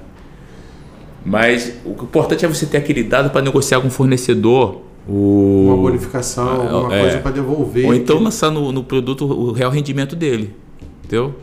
[1.24, 4.80] Mas o importante é você ter aquele dado para negociar com o fornecedor.
[5.08, 5.66] O...
[5.66, 7.86] Uma bonificação, é, alguma é, coisa para devolver.
[7.86, 8.24] Ou então que...
[8.24, 10.54] lançar no, no, produto o real rendimento dele.
[11.04, 11.34] Entendeu?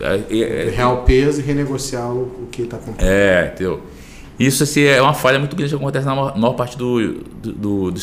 [0.00, 3.08] É, é, real peso e renegociar o, o que está comprando.
[3.08, 3.80] É, entendeu?
[4.40, 7.52] Isso assim, é uma falha muito grande que acontece na maior, maior parte do, do,
[7.52, 8.00] do, do.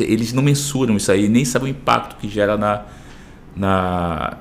[0.00, 2.84] Eles não mensuram isso aí, nem sabem o impacto que gera na,
[3.54, 4.38] na,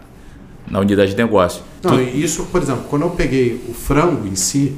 [0.66, 1.62] na unidade de negócio.
[1.84, 4.74] Não, isso, por exemplo, quando eu peguei o frango em si,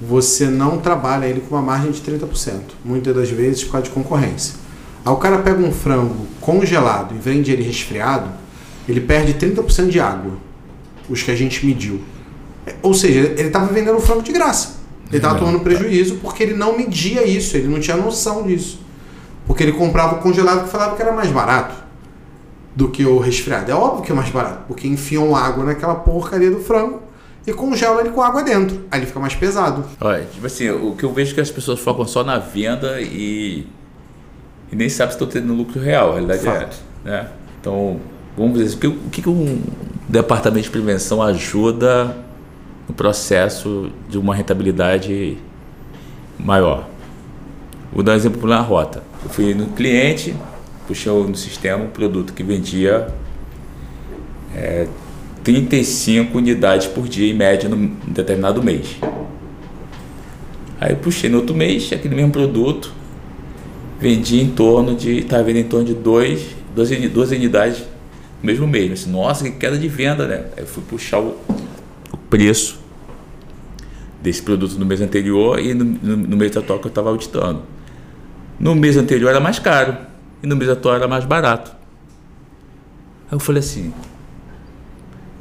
[0.00, 3.92] você não trabalha ele com uma margem de 30%, muitas das vezes por causa de
[3.92, 4.56] concorrência.
[5.04, 8.28] Aí o cara pega um frango congelado e vende ele resfriado,
[8.88, 10.32] ele perde 30% de água,
[11.08, 12.00] os que a gente mediu.
[12.82, 14.75] Ou seja, ele estava vendendo o frango de graça.
[15.08, 18.80] Ele estava tomando prejuízo porque ele não media isso, ele não tinha noção disso.
[19.46, 21.74] Porque ele comprava o congelado que falava que era mais barato
[22.74, 23.70] do que o resfriado.
[23.70, 27.02] É óbvio que é mais barato, porque enfiam água naquela porcaria do frango
[27.46, 28.84] e congelam ele com água dentro.
[28.90, 29.84] Aí ele fica mais pesado.
[30.00, 33.00] Olha, tipo assim, o que eu vejo é que as pessoas focam só na venda
[33.00, 33.66] e,
[34.70, 36.76] e nem sabem se estão tendo lucro real, a realidade é Fato.
[37.04, 37.08] é.
[37.08, 37.28] Né?
[37.60, 38.00] Então,
[38.36, 39.62] vamos dizer, assim, o que, o que um
[40.08, 42.25] departamento de prevenção ajuda
[42.88, 45.38] no processo de uma rentabilidade
[46.38, 46.88] maior?
[47.92, 49.02] Vou dar um exemplo na rota.
[49.22, 50.34] Eu fui no cliente,
[50.86, 53.08] puxei no sistema um produto que vendia
[54.54, 54.86] é,
[55.42, 58.96] 35 unidades por dia em média num determinado mês.
[60.80, 62.92] Aí puxei no outro mês aquele mesmo produto,
[63.98, 65.18] vendi em torno de.
[65.18, 67.86] Estava vendendo em torno de 2, 12, 12 unidades no
[68.42, 69.06] mesmo mês.
[69.06, 70.44] Nossa, que queda de venda, né?
[70.56, 71.36] Aí fui puxar o
[72.28, 72.78] preço
[74.20, 77.62] desse produto no mês anterior e no, no, no mês atual que eu estava auditando.
[78.58, 79.96] No mês anterior era mais caro
[80.42, 81.70] e no mês atual era mais barato.
[83.30, 83.92] Aí eu falei assim,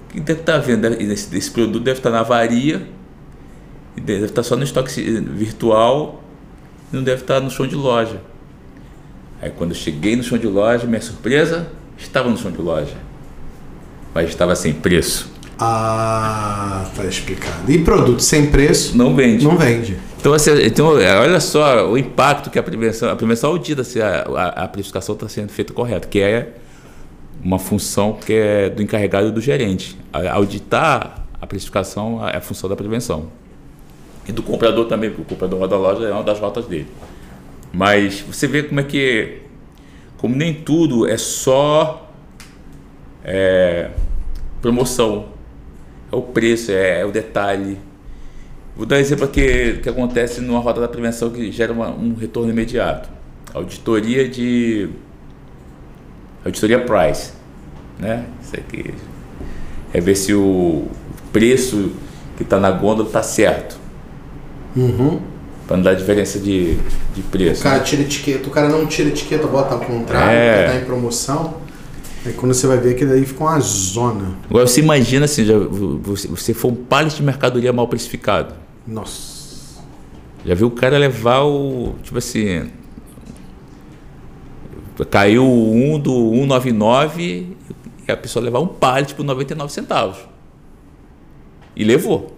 [0.09, 0.85] que deve estar tá vendo?
[0.85, 2.87] Esse, esse produto deve estar tá na avaria,
[3.95, 6.23] deve estar tá só no estoque virtual,
[6.91, 8.21] não deve estar no chão de loja.
[9.41, 11.67] Aí quando eu cheguei no chão de loja, minha surpresa,
[11.97, 12.95] estava no chão de loja,
[14.13, 15.34] mas estava sem preço.
[15.57, 17.71] Ah, tá explicado.
[17.71, 18.97] E produto sem preço?
[18.97, 19.45] Não vende.
[19.45, 19.97] Não vende.
[20.19, 24.01] Então, assim, então, é, olha só o impacto que a prevenção, a prevenção audita se
[24.01, 26.53] a, a, a precificação está sendo feita correta, que é
[27.43, 29.97] uma função que é do encarregado e do gerente.
[30.31, 33.27] Auditar a precificação é a função da prevenção.
[34.27, 36.87] E do comprador também, porque o comprador roda a loja é uma das rotas dele.
[37.71, 39.41] Mas você vê como é que,
[40.17, 42.09] como nem tudo é só
[43.23, 43.91] é,
[44.61, 45.34] promoção,
[46.11, 47.77] é o preço, é, é, o detalhe.
[48.75, 52.13] Vou dar um exemplo aqui que acontece numa rota da prevenção que gera uma, um
[52.13, 53.09] retorno imediato.
[53.53, 54.89] Auditoria de
[56.43, 57.31] auditoria price,
[57.97, 58.25] né?
[58.41, 58.93] Isso aqui
[59.93, 60.87] é ver se o
[61.31, 61.91] preço
[62.35, 63.77] que está na gôndola está certo.
[64.75, 65.21] Uhum.
[65.65, 66.75] Para não dar diferença de,
[67.15, 67.61] de preço.
[67.61, 70.67] O cara tira etiqueta, o cara não tira etiqueta, bota ao contrário, é.
[70.67, 71.64] tá em promoção.
[72.25, 74.35] Aí quando você vai ver que daí fica uma zona.
[74.49, 78.55] Agora você imagina assim, já, você, você for um pallet de mercadoria mal precificado.
[78.87, 79.35] Nossa.
[80.43, 81.93] Já viu o cara levar o.
[82.01, 82.71] Tipo assim.
[85.11, 87.55] Caiu um do 199
[88.07, 90.17] e a pessoa levar um pallet por 99 centavos.
[91.75, 92.33] E levou.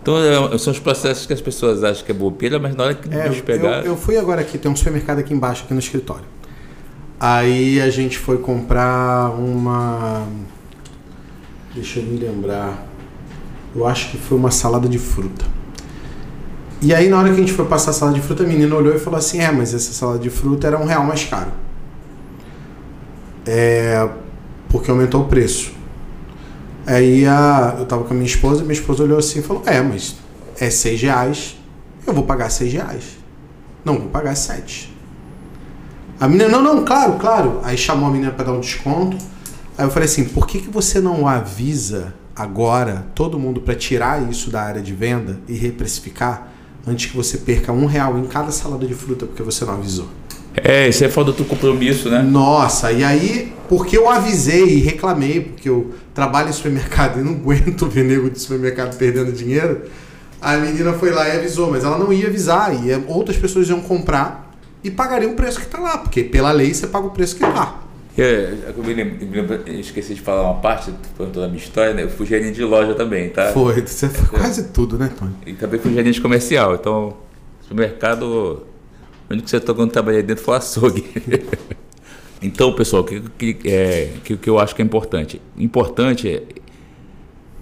[0.00, 2.94] Então é, são os processos que as pessoas acham que é bobeira, mas na hora
[2.94, 3.80] que é, pegar.
[3.80, 6.35] Eu, eu fui agora aqui, tem um supermercado aqui embaixo, aqui no escritório.
[7.18, 10.26] Aí a gente foi comprar uma.
[11.74, 12.86] Deixa eu me lembrar.
[13.74, 15.44] Eu acho que foi uma salada de fruta.
[16.82, 18.74] E aí, na hora que a gente foi passar a salada de fruta, a menina
[18.74, 21.52] olhou e falou assim: É, mas essa salada de fruta era um real mais caro.
[23.46, 24.08] É.
[24.68, 25.72] Porque aumentou o preço.
[26.86, 29.80] Aí a, eu tava com a minha esposa, minha esposa olhou assim e falou: É,
[29.80, 30.16] mas
[30.60, 31.56] é seis reais,
[32.06, 33.16] eu vou pagar seis reais.
[33.84, 34.95] Não, vou pagar sete.
[36.18, 37.60] A menina, não, não, claro, claro.
[37.62, 39.16] Aí chamou a menina para dar um desconto.
[39.76, 44.30] Aí eu falei assim: por que, que você não avisa agora todo mundo para tirar
[44.30, 46.48] isso da área de venda e reprecificar
[46.86, 50.08] antes que você perca um real em cada salada de fruta porque você não avisou?
[50.54, 52.22] É, isso é falta do compromisso, né?
[52.22, 57.32] Nossa, e aí, porque eu avisei e reclamei, porque eu trabalho em supermercado e não
[57.36, 59.82] aguento ver nego de supermercado perdendo dinheiro,
[60.40, 63.80] a menina foi lá e avisou, mas ela não ia avisar, e outras pessoas iam
[63.80, 64.45] comprar
[64.86, 67.44] e pagariam o preço que está lá, porque pela lei você paga o preço que
[67.44, 67.82] está.
[68.16, 70.90] É, eu, me lembro, eu esqueci de falar uma parte
[71.34, 72.04] da minha história, né?
[72.04, 73.52] Eu fui gerente de loja também, tá?
[73.52, 75.34] Foi, você foi quase tudo, né, Tony?
[75.44, 77.14] E também fui gerente comercial, então,
[77.60, 78.66] supermercado
[79.28, 81.04] o único setor que eu não trabalhei dentro foi o açougue.
[82.40, 83.20] então, pessoal, o que,
[83.54, 85.42] que, é, que, que eu acho que é importante?
[85.58, 86.42] Importante é,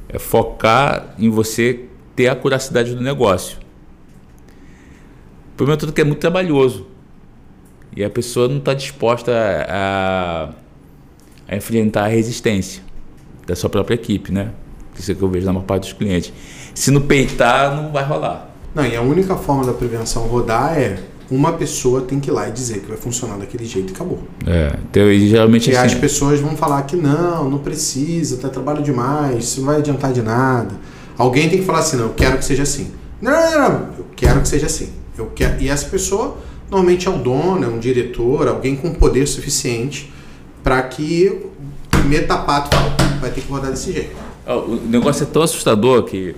[0.09, 3.59] é focar em você ter a curacidade do negócio.
[5.53, 6.94] O problema é tudo que é muito trabalhoso.
[7.97, 9.33] E a pessoa não está disposta
[9.69, 10.51] a,
[11.49, 12.83] a, enfrentar a resistência
[13.47, 14.51] da sua própria equipe, né?
[14.99, 16.33] Isso é que eu vejo na maior parte dos clientes.
[16.75, 18.51] Se não peitar, não vai rolar.
[18.75, 20.99] Não, e a única forma da prevenção rodar é
[21.31, 24.23] uma pessoa tem que ir lá e dizer que vai funcionar daquele jeito e acabou.
[24.47, 25.87] É, então, e geralmente e assim...
[25.87, 30.13] as pessoas vão falar que não, não precisa, tá trabalho demais, isso não vai adiantar
[30.13, 30.75] de nada.
[31.17, 32.93] Alguém tem que falar assim, não, eu quero que seja assim.
[33.21, 34.91] Não, não, não, não eu quero que seja assim.
[35.17, 35.63] Eu quero...
[35.63, 36.37] E essa pessoa
[36.71, 40.13] normalmente é um dono, é um diretor, alguém com poder suficiente
[40.63, 41.43] para que
[42.05, 42.77] metapato
[43.21, 44.17] vai ter que rodar desse jeito.
[44.47, 46.35] O negócio é tão assustador que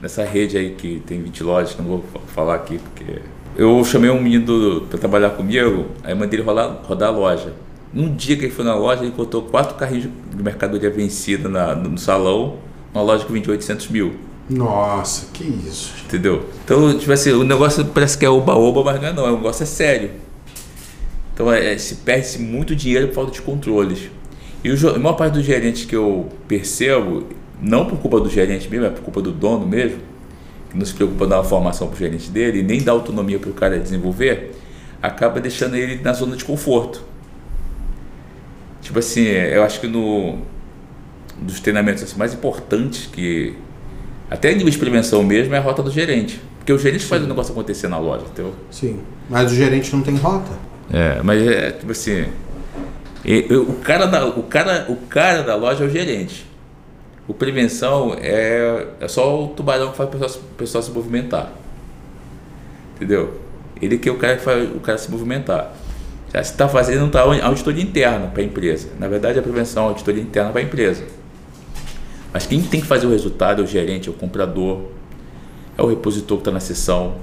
[0.00, 2.04] nessa rede aí que tem 20 lojas, que eu não vou
[2.34, 3.20] falar aqui porque
[3.54, 7.52] eu chamei um menino para trabalhar comigo, aí mandei ele rodar, rodar a loja.
[7.92, 11.74] Num dia que ele foi na loja, ele botou quatro carrinhos de mercadoria vencida na,
[11.74, 12.56] no salão,
[12.94, 14.14] uma loja que vendia 800 mil.
[14.52, 15.94] Nossa, que isso.
[16.04, 16.48] Entendeu?
[16.64, 19.62] Então, tipo assim, o negócio parece que é oba-oba, mas não é não, o negócio
[19.62, 20.10] é sério.
[21.34, 24.10] Então, é, é se perde-se muito dinheiro por falta de controles.
[24.64, 27.26] E o, a maior parte dos gerentes que eu percebo,
[27.60, 29.98] não por culpa do gerente mesmo, é por culpa do dono mesmo,
[30.70, 33.38] que não se preocupa dar uma formação para o gerente dele e nem dá autonomia
[33.38, 34.52] para o cara desenvolver,
[35.00, 37.02] acaba deixando ele na zona de conforto.
[38.80, 40.38] Tipo assim, eu acho que no
[41.40, 43.56] dos treinamentos assim, mais importantes que
[44.32, 46.40] até nível de prevenção mesmo é a rota do gerente.
[46.58, 47.08] Porque o gerente Sim.
[47.08, 48.54] faz o negócio acontecer na loja, entendeu?
[48.70, 48.98] Sim.
[49.28, 50.52] Mas o gerente não tem rota.
[50.90, 52.24] É, mas é tipo assim.
[53.68, 56.46] O cara, da, o, cara, o cara da loja é o gerente.
[57.28, 61.52] O prevenção é, é só o tubarão que faz o pessoal, o pessoal se movimentar.
[62.96, 63.38] Entendeu?
[63.80, 65.74] Ele que é o cara que faz o cara se movimentar.
[66.32, 68.88] Já se está fazendo tá auditoria interna para a empresa.
[68.98, 71.04] Na verdade, a prevenção é auditoria interna para a empresa.
[72.32, 74.86] Mas quem tem que fazer o resultado é o gerente, é o comprador,
[75.76, 77.16] é o repositor que está na sessão.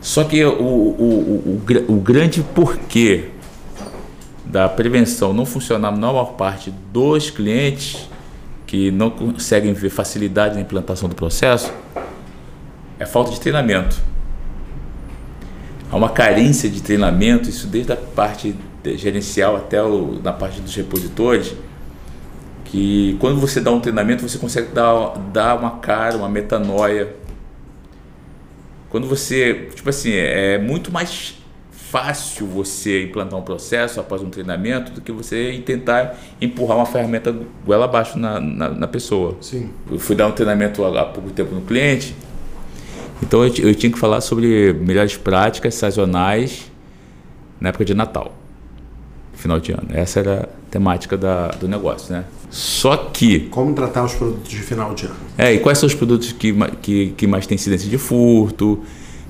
[0.00, 3.30] Só que o, o, o, o grande porquê
[4.44, 8.08] da prevenção não funcionar na maior parte dos clientes
[8.66, 11.72] que não conseguem ver facilidade na implantação do processo
[12.98, 14.00] é falta de treinamento.
[15.90, 20.74] Há uma carência de treinamento, isso desde a parte gerencial até o, na parte dos
[20.74, 21.54] repositores,
[22.70, 27.14] que quando você dá um treinamento você consegue dar, dar uma cara, uma metanoia.
[28.90, 31.34] Quando você, tipo assim, é muito mais
[31.70, 37.34] fácil você implantar um processo após um treinamento do que você tentar empurrar uma ferramenta
[37.64, 39.38] goela abaixo na, na, na, pessoa.
[39.40, 39.70] Sim.
[39.90, 42.14] Eu fui dar um treinamento há, há pouco tempo no cliente,
[43.22, 46.70] então eu, eu tinha que falar sobre melhores práticas sazonais
[47.58, 48.34] na época de Natal,
[49.32, 49.88] final de ano.
[49.90, 52.24] Essa era a temática da, do negócio, né?
[52.50, 53.40] Só que.
[53.50, 55.16] Como tratar os produtos de final de ano?
[55.36, 58.82] É, e quais são os produtos que, que, que mais têm incidência de furto,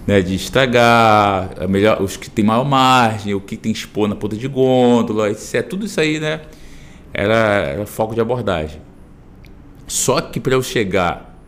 [0.06, 4.14] né, de estragar, a melhor, os que tem maior margem, o que tem expor na
[4.14, 5.66] ponta de gôndola, etc.
[5.68, 6.40] Tudo isso aí né,
[7.12, 8.80] era, era foco de abordagem.
[9.86, 11.38] Só que para eu chegar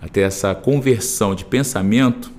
[0.00, 2.32] até essa conversão de pensamento,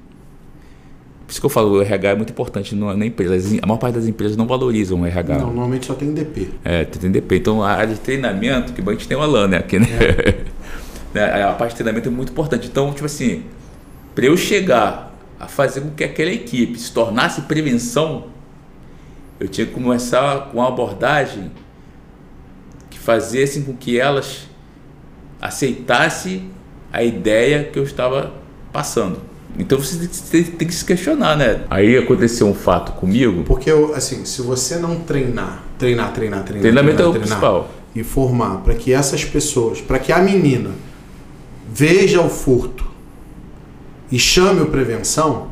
[1.32, 3.58] por isso que eu falo, o RH é muito importante na empresa.
[3.64, 5.38] A maior parte das empresas não valorizam o RH.
[5.38, 6.50] Não, normalmente só tem DP.
[6.62, 7.38] É, tem DP.
[7.38, 9.58] Então a área de treinamento, que a gente tem o Alan, né?
[9.60, 9.88] Aqui, né?
[11.16, 11.42] É.
[11.48, 12.68] a parte de treinamento é muito importante.
[12.68, 13.46] Então, tipo assim,
[14.14, 18.26] para eu chegar a fazer com que aquela equipe se tornasse prevenção,
[19.40, 21.50] eu tinha que começar com uma abordagem
[22.90, 24.50] que fazesse com que elas
[25.40, 26.52] aceitassem
[26.92, 28.34] a ideia que eu estava
[28.74, 29.31] passando.
[29.58, 30.08] Então você
[30.44, 31.62] tem que se questionar, né?
[31.70, 33.44] Aí aconteceu um fato comigo.
[33.44, 36.62] Porque, assim, se você não treinar, treinar, treinar, treinar.
[36.62, 37.72] Treinamento treinar, é o treinar, principal.
[37.94, 40.72] E formar para que essas pessoas, para que a menina
[41.72, 42.90] veja o furto
[44.12, 45.48] e chame o prevenção,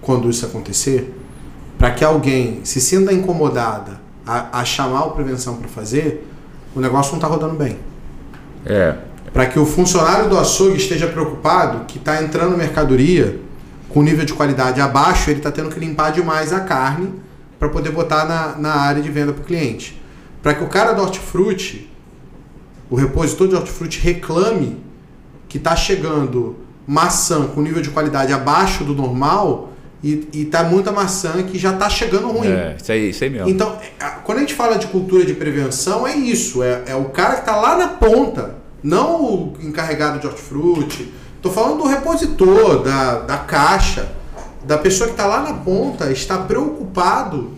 [0.00, 1.14] quando isso acontecer,
[1.78, 6.26] para que alguém se sinta incomodada a, a chamar o prevenção para fazer,
[6.74, 7.78] o negócio não está rodando bem.
[8.64, 8.94] É
[9.32, 13.40] para que o funcionário do açougue esteja preocupado que está entrando mercadoria
[13.88, 17.12] com nível de qualidade abaixo, ele está tendo que limpar demais a carne
[17.58, 20.00] para poder botar na, na área de venda para o cliente.
[20.42, 21.90] Para que o cara do hortifruti,
[22.88, 24.78] o repositor de hortifruti reclame
[25.48, 26.56] que está chegando
[26.86, 29.72] maçã com nível de qualidade abaixo do normal
[30.02, 32.48] e, e tá muita maçã que já está chegando ruim.
[32.48, 33.48] É, isso aí, isso aí mesmo.
[33.48, 36.62] Então, é, quando a gente fala de cultura de prevenção, é isso.
[36.62, 41.12] É, é o cara que está lá na ponta não o encarregado de hortifruti.
[41.36, 44.12] Estou falando do repositor, da, da caixa,
[44.64, 47.52] da pessoa que está lá na ponta, está preocupado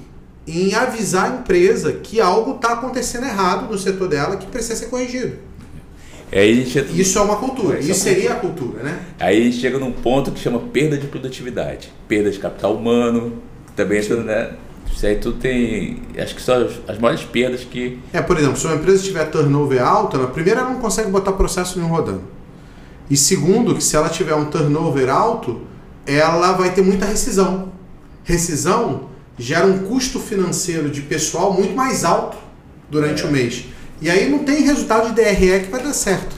[0.47, 4.87] em avisar a empresa que algo está acontecendo errado no setor dela que precisa ser
[4.87, 5.37] corrigido.
[6.31, 7.79] É, Isso é uma cultura.
[7.79, 9.01] Isso, Isso seria a cultura, né?
[9.21, 13.43] Aí a gente chega num ponto que chama perda de produtividade, perda de capital humano,
[13.77, 14.53] também entra, né?
[14.91, 16.03] Isso aí tudo tem.
[16.17, 17.99] Acho que são as, as maiores perdas que.
[18.13, 21.33] É, por exemplo, se uma empresa tiver turnover alto, ela, primeiro ela não consegue botar
[21.33, 22.23] processo nenhum rodando.
[23.11, 25.63] E segundo, que se ela tiver um turnover alto,
[26.07, 27.73] ela vai ter muita rescisão.
[28.25, 32.37] Rescisão gera um custo financeiro de pessoal muito mais alto
[32.91, 33.27] durante é.
[33.27, 33.65] o mês.
[34.01, 36.37] E aí não tem resultado de DRE que vai dar certo.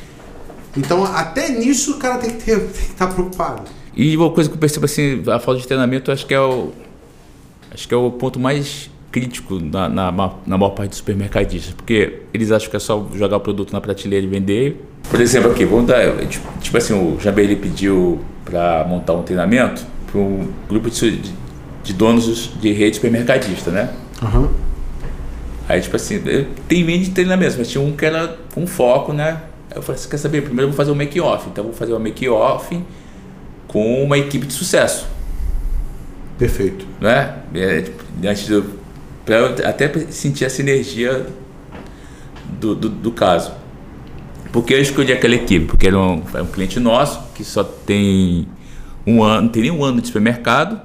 [0.76, 3.62] Então, até nisso o cara tem que, estar preocupado.
[3.96, 6.72] E uma coisa que eu percebo assim, a falta de treinamento, acho que é o,
[7.74, 10.12] Acho que é o ponto mais crítico na, na,
[10.46, 13.80] na maior parte dos supermercadistas, porque eles acham que é só jogar o produto na
[13.80, 14.84] prateleira e vender.
[15.10, 16.16] Por exemplo, aqui, vamos dar.
[16.26, 21.20] Tipo, tipo assim, o Jambeli pediu para montar um treinamento para um grupo de,
[21.82, 23.90] de, donos de rede supermercadista, né?
[24.22, 24.48] Uhum.
[25.68, 26.20] Aí, tipo assim,
[26.68, 29.42] tem vídeo de treinamento, mas tinha um que era com foco, né?
[29.70, 30.42] Aí eu falei, você quer saber?
[30.42, 31.48] Primeiro eu vou fazer um make-off.
[31.48, 32.80] Então eu vou fazer um make-off
[33.66, 35.13] com uma equipe de sucesso.
[36.38, 36.86] Perfeito.
[37.00, 37.36] Né?
[37.54, 38.64] É, tipo, antes do,
[39.24, 41.26] pra eu até sentir essa energia
[42.60, 43.52] do, do, do caso.
[44.52, 45.66] Por que eu escolhi aquela equipe?
[45.66, 48.46] Porque era um, é um cliente nosso que só tem
[49.06, 50.80] um ano, não tem nem um ano de supermercado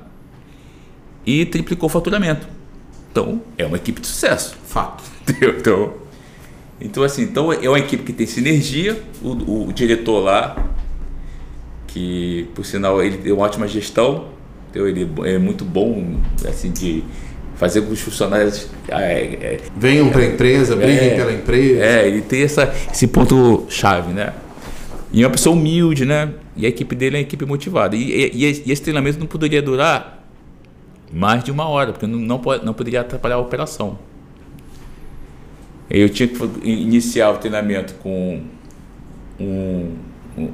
[1.25, 2.47] e triplicou o faturamento.
[3.11, 4.55] Então, é uma equipe de sucesso.
[4.65, 5.03] Fato.
[5.59, 5.93] Então,
[6.81, 8.99] então assim, então é uma equipe que tem sinergia.
[9.21, 10.55] O, o diretor lá,
[11.87, 14.29] que por sinal ele tem uma ótima gestão,
[14.69, 16.17] então ele é muito bom
[16.47, 17.03] assim de
[17.55, 21.83] fazer com que os funcionários é, é, venham para a empresa, briguem é, pela empresa.
[21.83, 24.33] É, ele tem essa, esse ponto chave, né?
[25.11, 26.33] E é uma pessoa humilde, né?
[26.55, 27.97] E a equipe dele é uma equipe motivada.
[27.97, 30.25] E, e, e esse treinamento não poderia durar
[31.11, 33.99] mais de uma hora, porque não, não, pode, não poderia atrapalhar a operação.
[35.89, 38.41] Eu tinha que iniciar o treinamento com
[39.39, 39.95] um,
[40.37, 40.49] um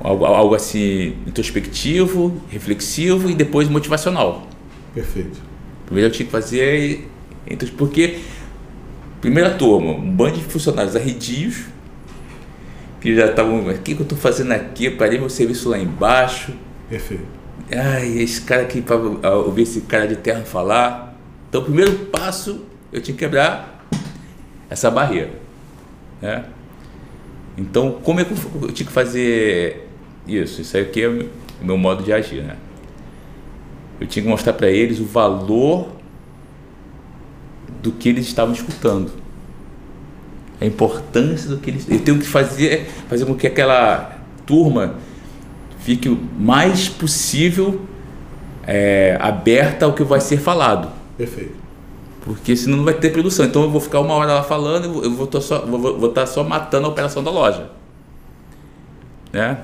[0.00, 4.46] algo, algo assim introspectivo, reflexivo e depois motivacional.
[4.94, 5.38] Perfeito.
[5.84, 7.08] Primeiro eu tinha que fazer
[7.76, 8.18] porque
[9.20, 11.64] primeira turma, um bando de funcionários arredios
[13.00, 14.86] que já estavam, o que, que eu estou fazendo aqui?
[14.86, 16.52] Eu parei meu serviço lá embaixo.
[16.88, 17.24] Perfeito.
[17.70, 18.96] Ai, esse cara aqui para
[19.36, 21.16] ouvir esse cara de terra falar.
[21.48, 23.86] Então, o primeiro passo eu tinha que quebrar
[24.68, 25.30] essa barreira,
[26.20, 26.44] né?
[27.56, 29.85] Então, como é que eu tinha que fazer
[30.26, 30.60] isso?
[30.60, 31.28] Isso aqui é o
[31.62, 32.56] meu modo de agir, né?
[34.00, 35.88] Eu tinha que mostrar para eles o valor
[37.82, 39.10] do que eles estavam escutando.
[40.60, 41.88] A importância do que eles.
[41.88, 44.96] Eu tenho que fazer, fazer com que aquela turma
[45.78, 47.82] fique o mais possível
[48.66, 50.90] é, aberta ao que vai ser falado.
[51.16, 51.54] Perfeito.
[52.22, 53.46] Porque senão não vai ter produção.
[53.46, 56.26] Então eu vou ficar uma hora lá falando, eu vou estar só, vou, vou estar
[56.26, 57.70] só matando a operação da loja.
[59.32, 59.58] Né?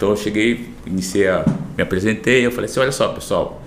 [0.00, 1.44] Então eu cheguei, iniciei a,
[1.76, 3.60] me apresentei, eu falei assim, olha só pessoal,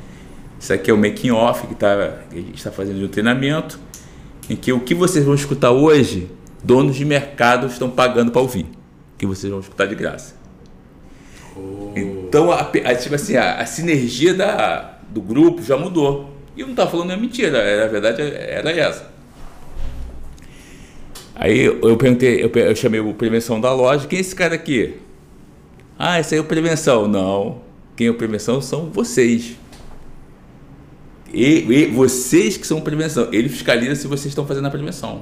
[0.60, 3.80] isso aqui é o making off que, tá, que a gente está fazendo um treinamento,
[4.50, 6.28] em que o que vocês vão escutar hoje,
[6.64, 8.66] donos de mercado estão pagando para ouvir,
[9.16, 10.34] que vocês vão escutar de graça.
[11.56, 11.92] Oh.
[11.96, 16.34] Então, a, a, tipo assim, a, a, sinergia da, do grupo já mudou.
[16.58, 19.08] E eu não estava falando é mentira, era, a verdade era essa.
[21.36, 25.03] Aí eu perguntei, eu, eu chamei o prevenção da loja, quem é esse cara aqui?
[25.98, 27.08] Ah, esse aí é prevenção.
[27.08, 27.62] Não.
[27.96, 29.58] Quem é prevenção são vocês.
[31.34, 33.28] E, e, vocês que são prevenção.
[33.32, 35.22] Ele fiscaliza se vocês estão fazendo a prevenção.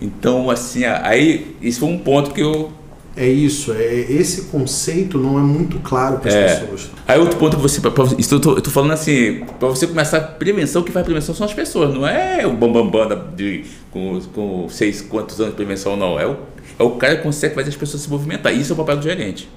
[0.00, 2.70] Então, assim, aí, isso foi um ponto que eu.
[3.16, 6.54] É isso, é, esse conceito não é muito claro para as é.
[6.54, 6.90] pessoas.
[7.06, 7.80] Aí outro ponto que você.
[7.80, 11.04] Pra, isso eu, tô, eu tô falando assim, para você começar a prevenção, que faz
[11.04, 15.40] prevenção são as pessoas, não é o bambambam bam, bam de, com, com seis quantos
[15.40, 16.20] anos de prevenção, não.
[16.20, 16.36] É o
[16.78, 18.54] é o cara que consegue fazer as pessoas se movimentar.
[18.54, 19.48] Isso é o papel do gerente.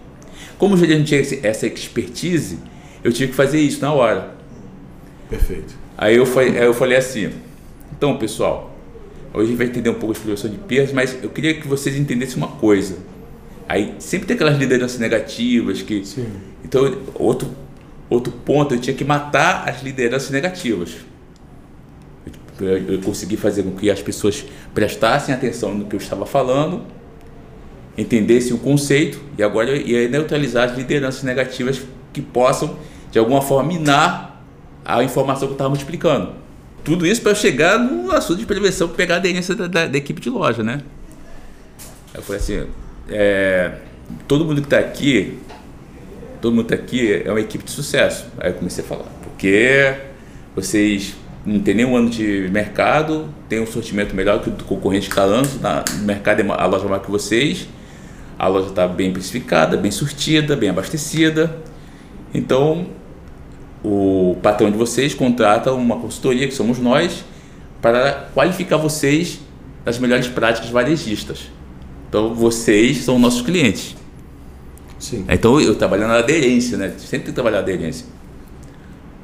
[0.58, 2.58] Como o gerente tinha essa expertise,
[3.04, 4.36] eu tive que fazer isso na hora.
[5.30, 5.74] Perfeito.
[5.98, 7.32] Aí eu falei, eu falei assim:
[7.92, 8.76] então, pessoal,
[9.34, 11.68] hoje a gente vai entender um pouco de prevenção de perdas, mas eu queria que
[11.68, 12.98] vocês entendessem uma coisa.
[13.70, 16.04] Aí sempre tem aquelas lideranças negativas que.
[16.04, 16.28] Sim.
[16.64, 17.50] Então, outro,
[18.10, 20.98] outro ponto, eu tinha que matar as lideranças negativas.
[22.60, 27.01] Eu, eu consegui fazer com que as pessoas prestassem atenção no que eu estava falando
[27.98, 31.82] entendesse o conceito e agora ia neutralizar as lideranças negativas
[32.14, 32.78] que possam,
[33.12, 34.44] de alguma forma, minar
[34.84, 36.34] a informação que estava multiplicando.
[36.84, 40.20] Tudo isso para chegar no assunto de prevenção, pegar a aderência da, da, da, equipe
[40.20, 40.82] de loja, né?
[42.14, 42.66] Eu falei assim,
[43.08, 43.74] é,
[44.28, 45.38] todo mundo que está aqui,
[46.42, 48.26] todo mundo que está aqui é uma equipe de sucesso.
[48.40, 49.94] Aí eu comecei a falar, porque
[50.56, 51.16] vocês
[51.46, 55.20] não tem nenhum ano de mercado, tem um sortimento melhor que o do concorrente que
[55.20, 57.68] está no mercado é a loja maior que vocês,
[58.42, 61.60] a loja está bem precificada, bem surtida, bem abastecida.
[62.34, 62.88] Então,
[63.84, 67.24] o patrão de vocês contrata uma consultoria, que somos nós,
[67.84, 69.42] para qualificar vocês
[69.86, 71.52] nas melhores práticas varejistas.
[72.10, 73.96] Então, vocês são nossos clientes.
[74.98, 75.24] Sim.
[75.30, 76.96] Então, eu trabalho na aderência, né?
[76.98, 78.08] Sempre tem que trabalhar na aderência.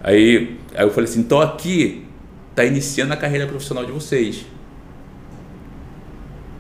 [0.04, 2.06] Aí, aí eu falei assim, então aqui
[2.52, 4.46] está iniciando a carreira profissional de vocês.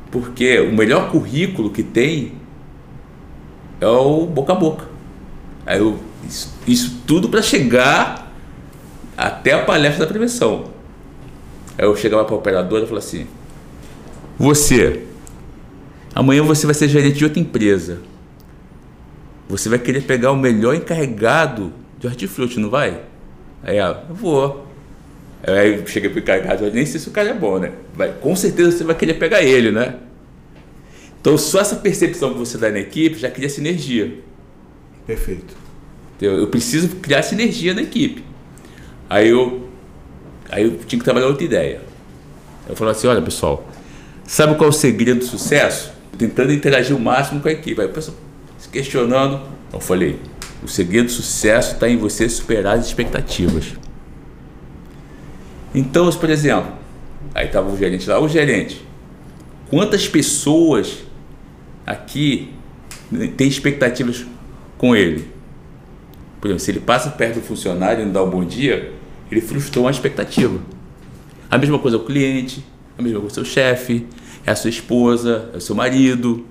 [0.09, 2.36] Porque o melhor currículo que tem
[3.79, 4.85] é o boca a boca.
[5.65, 8.31] Aí eu, isso, isso tudo para chegar
[9.15, 10.65] até a palestra da prevenção.
[11.77, 13.27] Aí eu chegava para a operadora e falava assim:
[14.37, 15.03] Você,
[16.15, 17.99] amanhã você vai ser gerente de outra empresa.
[19.49, 23.01] Você vai querer pegar o melhor encarregado de hortifruti, não vai?
[23.63, 24.67] Aí ela, eu vou.
[25.45, 27.71] Aí eu cheguei pro encarregado, nem sei se o cara é bom, né?
[27.93, 29.95] Vai, com certeza você vai querer pegar ele, né?
[31.27, 34.19] Então, só essa percepção que você dá na equipe já cria sinergia.
[35.05, 35.57] Perfeito.
[36.21, 38.23] Eu, preciso criar sinergia na equipe.
[39.09, 39.67] Aí eu,
[40.49, 41.81] aí eu tinha que trabalhar outra ideia.
[42.69, 43.69] Eu falo assim, olha pessoal,
[44.23, 45.91] sabe qual é o segredo do sucesso?
[46.17, 47.81] Tentando interagir o máximo com a equipe.
[47.81, 48.15] Aí o pessoal
[48.57, 49.41] se questionando,
[49.73, 50.17] eu falei,
[50.63, 53.73] o segredo do sucesso está em você superar as expectativas.
[55.75, 56.71] Então, por exemplo,
[57.35, 58.81] aí estava o gerente lá, o gerente,
[59.69, 61.05] quantas pessoas
[61.87, 62.53] aqui
[63.37, 64.25] têm expectativas
[64.77, 65.31] com ele?
[66.41, 68.91] Por exemplo, se ele passa perto do funcionário e não dá um bom dia,
[69.31, 70.59] ele frustrou uma expectativa.
[71.49, 72.63] A mesma coisa o cliente,
[72.97, 74.05] a mesma coisa o seu chefe,
[74.45, 76.45] é a sua esposa, é o seu marido.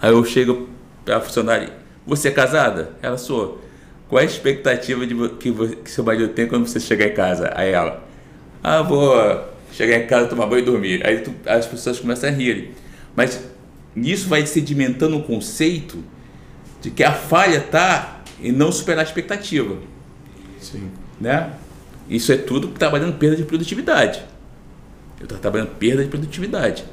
[0.00, 0.68] Aí eu chego
[1.04, 1.72] para a funcionária,
[2.06, 2.92] você é casada?
[3.02, 3.62] Ela sou.
[4.08, 7.50] Qual é a expectativa de que, que seu marido tem quando você chegar em casa?
[7.56, 8.04] Aí ela,
[8.62, 9.16] ah, vou
[9.72, 11.04] chegar em casa, tomar banho e dormir.
[11.04, 12.72] Aí tu, as pessoas começam a rir.
[13.16, 13.42] Mas
[13.96, 15.98] nisso vai sedimentando um conceito
[16.82, 19.76] de que a falha está em não superar a expectativa.
[20.60, 20.90] Sim.
[21.20, 21.50] Né?
[22.08, 24.22] Isso é tudo trabalhando perda de produtividade.
[25.18, 26.84] Eu estou trabalhando perda de produtividade.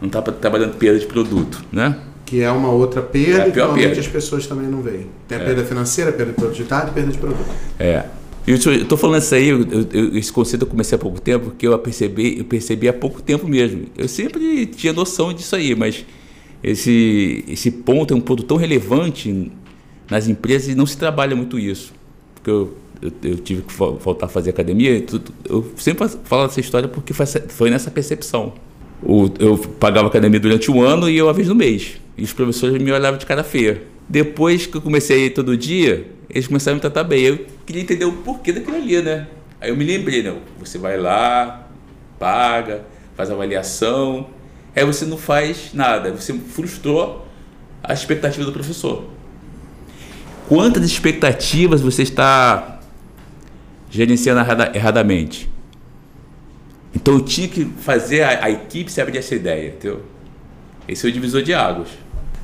[0.00, 1.96] Não está trabalhando perda de produto, né?
[2.26, 4.00] Que é uma outra perda É que normalmente perda.
[4.00, 5.06] as pessoas também não veem.
[5.28, 5.44] Tem a É.
[5.44, 7.48] perda financeira, perda de produtividade e perda de produto.
[7.78, 8.04] É.
[8.46, 11.66] Eu estou falando isso aí, eu- eu- esse conceito eu comecei há pouco tempo, porque
[11.66, 13.86] eu percebi, eu percebi há pouco tempo mesmo.
[13.98, 16.04] Eu sempre tinha noção disso aí, mas
[16.62, 19.50] esse, esse ponto é um ponto tão relevante
[20.08, 21.92] nas empresas e não se trabalha muito isso.
[22.34, 22.72] Porque eu,
[23.02, 26.88] eu, eu tive que vo- voltar a fazer academia, tudo, eu sempre falo essa história
[26.88, 28.52] porque foi, foi nessa percepção.
[29.02, 31.94] O- eu pagava academia durante um ano e eu uma vez no mês.
[32.16, 33.82] E os professores me olhavam de cara feia.
[34.08, 37.22] Depois que eu comecei a ir todo dia, eles começaram a me tratar bem.
[37.22, 39.26] Eu queria entender o porquê daquilo ali, né?
[39.60, 40.34] Aí eu me lembrei, né?
[40.58, 41.68] Você vai lá,
[42.18, 42.84] paga,
[43.16, 44.28] faz avaliação,
[44.74, 46.12] aí você não faz nada.
[46.12, 47.26] Você frustrou
[47.82, 49.04] a expectativa do professor.
[50.48, 52.80] Quantas expectativas você está
[53.90, 55.50] gerenciando errada- erradamente?
[56.94, 60.02] Então eu tinha que fazer a, a equipe se abrir essa ideia, entendeu?
[60.86, 61.88] Esse é o divisor de águas.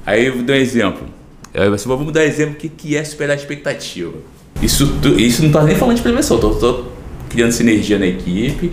[0.04, 1.06] Aí eu dar um exemplo.
[1.86, 4.14] Vamos dar exemplo do que, é superar a expectativa.
[4.62, 6.92] Isso, isso não está nem falando de prevenção, estou
[7.28, 8.72] criando sinergia na equipe,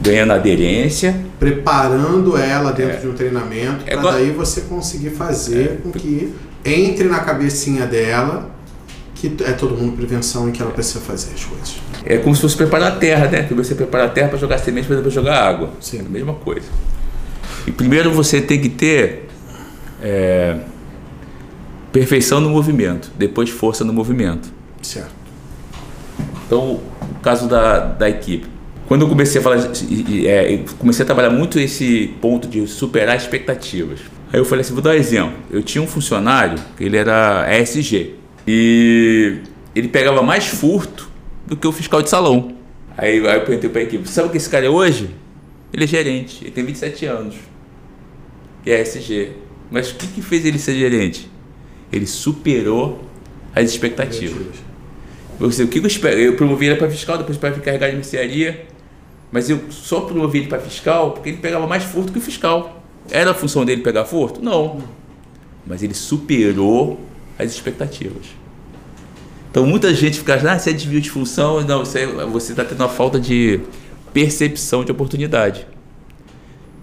[0.00, 1.14] ganhando aderência.
[1.38, 6.32] Preparando ela dentro de um treinamento É para daí você conseguir fazer com que
[6.64, 8.54] entre na cabecinha dela
[9.14, 11.76] que é todo mundo prevenção e que ela precisa fazer as coisas.
[12.04, 13.44] É como se fosse preparar a terra, né?
[13.44, 15.70] Que você prepara a terra para jogar semente para depois jogar água.
[15.80, 15.98] Sim.
[15.98, 16.66] É a mesma coisa.
[17.66, 19.28] E primeiro você tem que ter
[20.02, 20.58] é,
[21.94, 24.52] perfeição no movimento, depois força no movimento.
[24.82, 25.14] Certo.
[26.44, 28.48] Então, o caso da, da equipe.
[28.88, 29.58] Quando eu comecei a falar,
[30.26, 34.00] é, comecei a trabalhar muito esse ponto de superar expectativas.
[34.32, 35.34] Aí eu falei assim, vou dar um exemplo.
[35.48, 39.38] Eu tinha um funcionário, ele era ESG, e
[39.72, 41.08] ele pegava mais furto
[41.46, 42.56] do que o fiscal de salão.
[42.98, 45.10] Aí, aí eu perguntei para a equipe, sabe o que esse cara é hoje?
[45.72, 47.36] Ele é gerente, ele tem 27 anos.
[48.66, 49.30] E é ESG.
[49.70, 51.32] Mas o que, que fez ele ser gerente?
[51.94, 53.04] Ele superou
[53.54, 54.56] as expectativas.
[55.38, 56.18] Você, o que eu espero?
[56.18, 58.66] Eu promovi ele para fiscal, depois para encarregar de mercearia.
[59.30, 62.82] Mas eu só promovi ele para fiscal porque ele pegava mais furto que o fiscal.
[63.10, 64.42] Era a função dele pegar furto?
[64.42, 64.82] Não.
[65.66, 67.00] Mas ele superou
[67.38, 68.26] as expectativas.
[69.50, 71.60] Então muita gente fica, ah, isso é desvio de função.
[71.62, 73.60] Não, você está tendo uma falta de
[74.12, 75.66] percepção de oportunidade.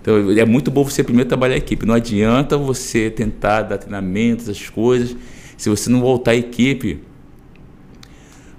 [0.02, 1.86] Então é muito bom você primeiro trabalhar a equipe.
[1.86, 5.16] Não adianta você tentar dar treinamentos, essas coisas,
[5.58, 7.00] se você não voltar a equipe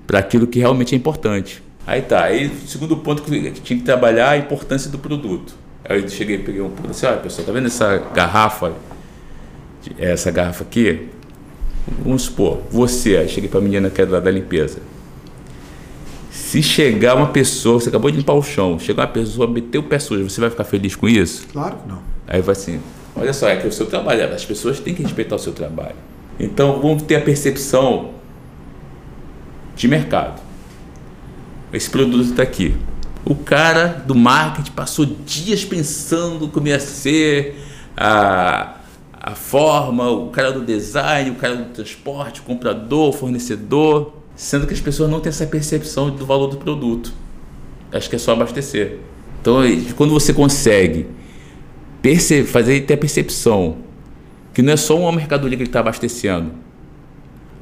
[0.07, 1.63] para aquilo que realmente é importante.
[1.85, 5.55] Aí tá, aí o segundo ponto que tinha que trabalhar a importância do produto.
[5.85, 8.73] Aí eu cheguei, peguei um produto assim, olha pessoal, tá vendo essa garrafa,
[9.99, 11.09] essa garrafa aqui?
[12.05, 14.79] Vamos supor, você, aí cheguei para a menina que é da limpeza.
[16.33, 19.83] Se chegar uma pessoa, você acabou de limpar o chão, chegar uma pessoa, meter o
[19.83, 21.47] pé sujo, você vai ficar feliz com isso?
[21.53, 21.99] Claro que não.
[22.27, 22.81] Aí vai assim,
[23.15, 25.95] olha só, é que o seu trabalho, as pessoas têm que respeitar o seu trabalho.
[26.41, 28.13] Então vamos ter a percepção
[29.77, 30.41] de mercado.
[31.71, 32.75] Esse produto está aqui.
[33.27, 37.63] O cara do marketing passou dias pensando como ia ser
[37.95, 38.77] a,
[39.13, 44.67] a forma, o cara do design, o cara do transporte, o comprador, o fornecedor, sendo
[44.67, 47.13] que as pessoas não têm essa percepção do valor do produto.
[47.93, 48.99] Acho que é só abastecer.
[49.41, 49.59] Então,
[49.97, 51.07] quando você consegue
[52.47, 53.77] fazer ter a percepção
[54.53, 56.51] que não é só uma mercadoria que ele está abastecendo,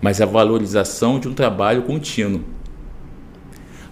[0.01, 2.41] mas a valorização de um trabalho contínuo.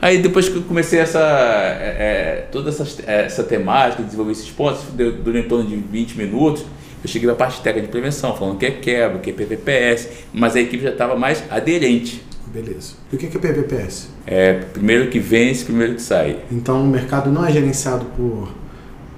[0.01, 4.83] Aí depois que eu comecei essa é, é, toda essa, essa temática, desenvolver esses pontos,
[4.95, 6.65] deu- durou em torno de 20 minutos,
[7.03, 9.31] eu cheguei para a parte técnica de prevenção, falando o que é quebra, o que
[9.31, 12.23] é PVPS, mas a equipe já estava mais aderente.
[12.47, 12.95] Beleza.
[13.13, 14.09] E o que que é PVPS?
[14.27, 16.39] É, primeiro que vence, primeiro que sai.
[16.51, 18.49] Então o mercado não é gerenciado por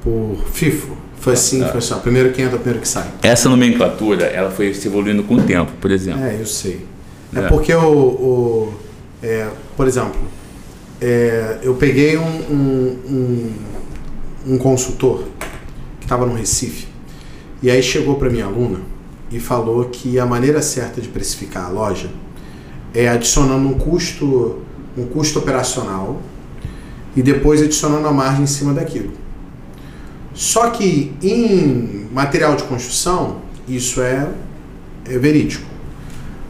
[0.03, 0.97] por FIFO.
[1.19, 3.07] Foi assim, foi assim, ó, primeiro que entra, primeiro que sai.
[3.23, 6.25] Essa nomenclatura, ela foi se evoluindo com o tempo, por exemplo.
[6.25, 6.87] É, eu sei.
[7.35, 7.43] É, é.
[7.43, 8.75] porque o, o
[9.23, 10.19] é, por exemplo,
[11.01, 12.99] é, eu peguei um, um,
[14.47, 15.25] um, um consultor
[15.99, 16.90] que estava no Recife
[17.63, 18.81] e aí chegou para minha aluna
[19.31, 22.11] e falou que a maneira certa de precificar a loja
[22.95, 24.59] é adicionando um custo,
[24.97, 26.21] um custo operacional
[27.15, 29.13] e depois adicionando a margem em cima daquilo.
[30.33, 34.29] Só que em material de construção, isso é,
[35.07, 35.67] é verídico.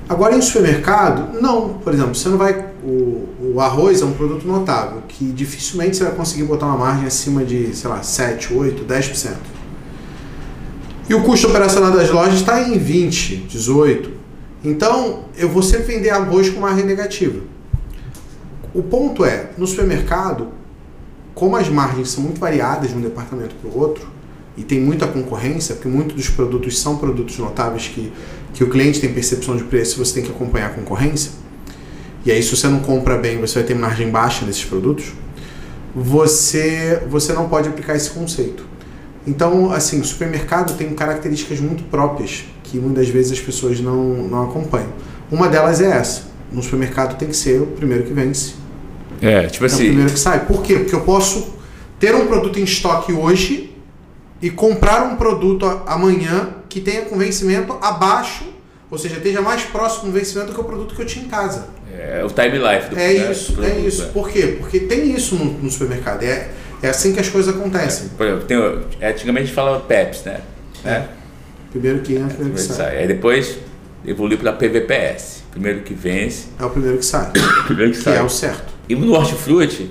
[0.08, 1.74] Agora em supermercado, não.
[1.74, 2.66] Por exemplo, você não vai.
[2.82, 7.06] O, o, arroz é um produto notável, que dificilmente você vai conseguir botar uma margem
[7.06, 9.34] acima de, sei lá, 7, 8, 10%.
[11.10, 14.12] E o custo operacional das lojas está em 20, 18.
[14.62, 17.40] Então, eu vou sempre vender arroz com margem negativa.
[18.72, 20.52] O ponto é, no supermercado,
[21.34, 24.06] como as margens são muito variadas de um departamento para o outro,
[24.56, 28.12] e tem muita concorrência, porque muitos dos produtos são produtos notáveis que,
[28.54, 31.32] que o cliente tem percepção de preço você tem que acompanhar a concorrência,
[32.24, 35.06] e aí se você não compra bem, você vai ter margem baixa nesses produtos,
[35.92, 38.69] você, você não pode aplicar esse conceito.
[39.30, 44.44] Então, assim, o supermercado tem características muito próprias que muitas vezes as pessoas não, não
[44.44, 44.92] acompanham.
[45.30, 46.24] Uma delas é essa.
[46.52, 48.54] No supermercado tem que ser o primeiro que vence
[49.20, 49.82] é, tipo assim.
[49.82, 50.46] É o primeiro que sai.
[50.46, 50.76] Por quê?
[50.76, 51.54] Porque eu posso
[51.98, 53.74] ter um produto em estoque hoje
[54.40, 58.44] e comprar um produto amanhã que tenha com vencimento abaixo,
[58.90, 61.28] ou seja, esteja mais próximo do vencimento do que o produto que eu tinha em
[61.28, 61.68] casa.
[61.92, 64.02] É o time life do É né, isso, produto, é isso.
[64.02, 64.06] É.
[64.06, 64.56] Por quê?
[64.58, 66.22] Porque tem isso no, no, supermercado.
[66.22, 66.48] É,
[66.82, 68.06] é assim que as coisas acontecem.
[68.06, 68.58] É, por exemplo, tem,
[69.00, 70.40] é, antigamente a gente falava PEPs, né?
[70.84, 71.04] É.
[71.70, 72.98] Primeiro que entra, primeiro que sai.
[72.98, 73.58] Aí depois
[74.04, 75.44] evoluiu para PVPS.
[75.50, 76.46] Primeiro que vence.
[76.58, 77.30] É o primeiro que sai.
[77.66, 78.16] primeiro que, que sai.
[78.16, 78.72] é o certo.
[78.88, 79.90] E no hortifruti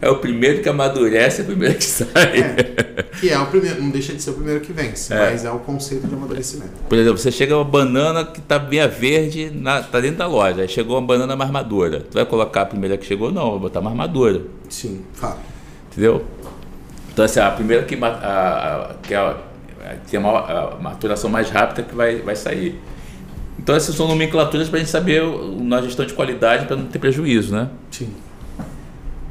[0.00, 2.40] é o primeiro que amadurece, é o primeiro que sai.
[2.40, 5.30] É, que é o primeiro, não deixa de ser o primeiro que vence, é.
[5.30, 6.70] mas é o conceito de amadurecimento.
[6.88, 10.62] Por exemplo, você chega uma banana que está bem verde, na, tá dentro da loja,
[10.62, 12.00] aí chegou uma banana mais madura.
[12.08, 13.32] Tu vai colocar a primeira que chegou?
[13.32, 14.42] Não, vai botar mais madura.
[14.68, 15.57] Sim, fala.
[15.98, 16.24] Entendeu?
[17.12, 19.36] Então, assim, a primeira que, a, a, que é a,
[20.08, 22.80] tem uma a maturação mais rápida que vai, vai sair.
[23.58, 25.24] Então, essas são nomenclaturas para a gente saber
[25.58, 27.68] na gestão de qualidade para não ter prejuízo, né?
[27.90, 28.10] Sim.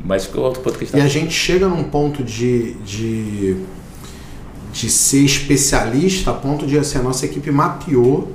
[0.03, 0.97] Mas que outro ponto que está...
[0.97, 3.63] E a gente chega num ponto de, de,
[4.73, 8.33] de ser especialista a ponto de assim, a nossa equipe mapeou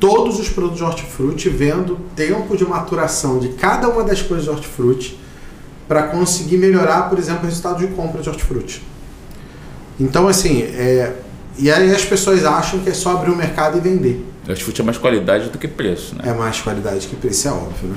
[0.00, 4.50] todos os produtos de hortifruti, vendo tempo de maturação de cada uma das coisas de
[4.50, 5.20] hortifruti
[5.90, 8.80] para conseguir melhorar, por exemplo, o resultado de compra de hortifruti.
[9.98, 11.14] Então, assim, é,
[11.58, 14.24] e aí as pessoas acham que é só abrir o mercado e vender.
[14.48, 16.22] Hortifruti é mais qualidade do que preço, né?
[16.28, 17.96] É mais qualidade que preço, é óbvio, né?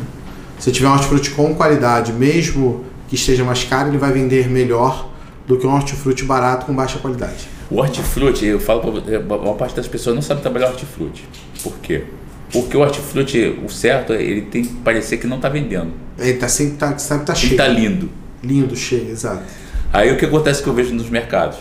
[0.57, 5.11] Se tiver um hortifruti com qualidade, mesmo que esteja mais caro, ele vai vender melhor
[5.45, 7.47] do que um hortifruti barato com baixa qualidade.
[7.69, 11.29] O hortifruti, eu falo para uma parte das pessoas não sabe trabalhar hortifruti.
[11.61, 12.05] Por quê?
[12.53, 15.91] Porque o hortifruti, o certo, ele tem que parecer que não está vendendo.
[16.19, 17.53] Ele tá sempre tá, sempre tá cheio.
[17.53, 18.09] Ele está lindo.
[18.43, 19.41] Lindo, cheio, exato.
[19.91, 21.57] Aí o que acontece que eu vejo nos mercados?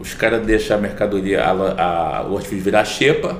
[0.00, 3.38] Os caras deixam a mercadoria, a, a, o hortifruti virar xepa,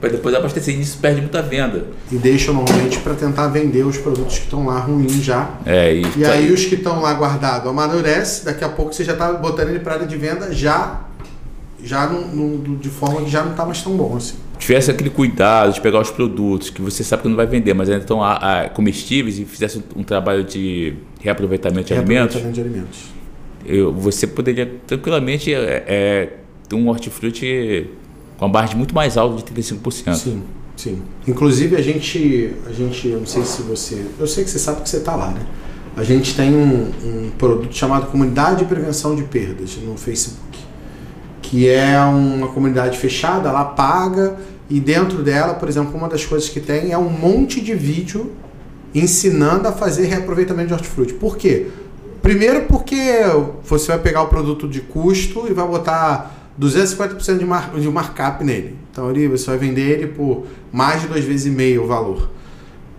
[0.00, 0.78] para depois abastecer.
[0.78, 1.88] E isso perde muita venda.
[2.12, 5.50] E deixam normalmente para tentar vender os produtos que estão lá ruins já.
[5.66, 9.02] É, e, e aí, aí os que estão lá guardados amadurece, daqui a pouco você
[9.02, 11.00] já está botando ele para área de venda já
[11.84, 12.08] já
[12.80, 14.36] de forma que já não está mais tão bom assim.
[14.64, 17.90] Tivesse aquele cuidado de pegar os produtos que você sabe que não vai vender, mas
[17.90, 18.20] ainda estão
[18.72, 23.00] comestíveis e fizesse um, um trabalho de reaproveitamento de alimentos, de alimentos.
[23.66, 26.36] Eu, você poderia tranquilamente é, é,
[26.66, 27.90] ter um hortifruti
[28.38, 30.14] com a margem muito mais alta de 35%.
[30.14, 30.42] Sim,
[30.76, 31.02] sim.
[31.28, 34.80] Inclusive a gente, a gente, eu não sei se você, eu sei que você sabe
[34.80, 35.42] que você está lá, né?
[35.94, 40.58] A gente tem um, um, produto chamado Comunidade de Prevenção de Perdas no Facebook,
[41.42, 46.48] que é uma comunidade fechada, ela paga e dentro dela, por exemplo, uma das coisas
[46.48, 48.32] que tem é um monte de vídeo
[48.94, 51.14] ensinando a fazer reaproveitamento de hortifruti.
[51.14, 51.66] Por quê?
[52.22, 52.96] Primeiro porque
[53.64, 58.42] você vai pegar o produto de custo e vai botar 250% de, mar, de markup
[58.42, 58.76] nele.
[58.90, 62.30] Então ali você vai vender ele por mais de duas vezes e meio o valor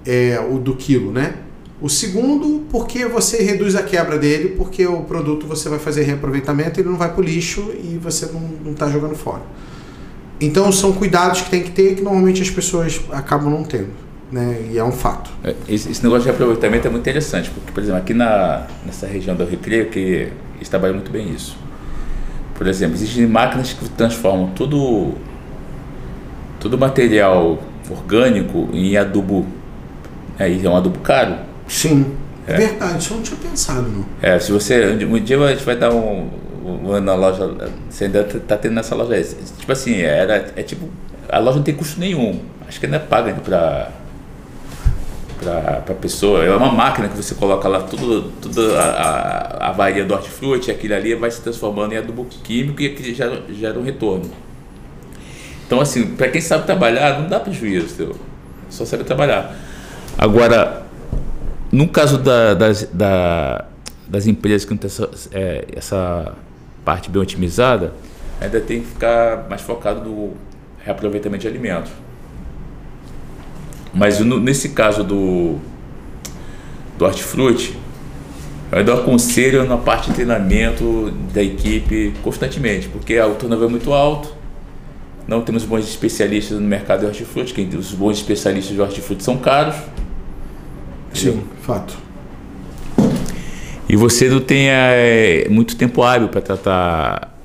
[0.06, 1.36] é, o do quilo, né?
[1.82, 6.80] O segundo, porque você reduz a quebra dele, porque o produto você vai fazer reaproveitamento,
[6.80, 8.28] ele não vai para o lixo e você
[8.64, 9.42] não está jogando fora.
[10.40, 14.06] Então são cuidados que tem que ter que normalmente as pessoas acabam não tendo.
[14.32, 14.70] Né?
[14.72, 15.30] E é um fato.
[15.44, 19.08] É, esse, esse negócio de reaproveitamento é muito interessante, porque, por exemplo, aqui na, nessa
[19.08, 21.58] região do Recreio, que eles trabalham muito bem isso.
[22.56, 25.14] Por exemplo, existem máquinas que transformam todo,
[26.60, 29.46] todo material orgânico em adubo.
[30.40, 31.36] É, é um adubo caro.
[31.68, 32.06] Sim,
[32.48, 33.88] é, verdade, isso eu não tinha pensado.
[33.90, 34.06] Não.
[34.22, 34.86] É, se você.
[35.06, 36.30] Um dia a gente vai dar um.
[37.02, 37.50] Na loja,
[37.90, 39.22] você ainda tá tendo nessa loja.
[39.58, 40.90] Tipo assim, era, é tipo,
[41.30, 42.40] a loja não tem custo nenhum.
[42.68, 43.92] Acho que ainda paga para
[45.40, 46.44] para a pessoa.
[46.44, 50.96] É uma máquina que você coloca lá tudo, tudo a, a, varia do hortifruti, aquilo
[50.96, 54.32] ali vai se transformando em adubo químico e aquilo gera, gera um retorno.
[55.66, 58.16] Então, assim, para quem sabe trabalhar, não dá prejuízo, entendeu?
[58.70, 59.56] só sabe trabalhar.
[60.18, 60.84] Agora,
[61.72, 63.66] no caso da, das, da,
[64.08, 66.34] das empresas que não tem essa, é, essa
[66.86, 67.94] parte bem otimizada,
[68.40, 70.34] ainda tem que ficar mais focado no
[70.78, 71.92] reaproveitamento de alimentos.
[73.94, 75.56] Mas no, nesse caso do,
[76.98, 77.76] do hortifruti,
[78.72, 83.92] eu ainda aconselho na parte de treinamento da equipe constantemente, porque o turnover é muito
[83.92, 84.36] alto,
[85.28, 89.38] não temos bons especialistas no mercado de hortifruti, que os bons especialistas de hortifruti são
[89.38, 89.76] caros.
[91.14, 92.05] Sim, fato.
[93.88, 97.36] E você não tem é, muito tempo hábil para tratar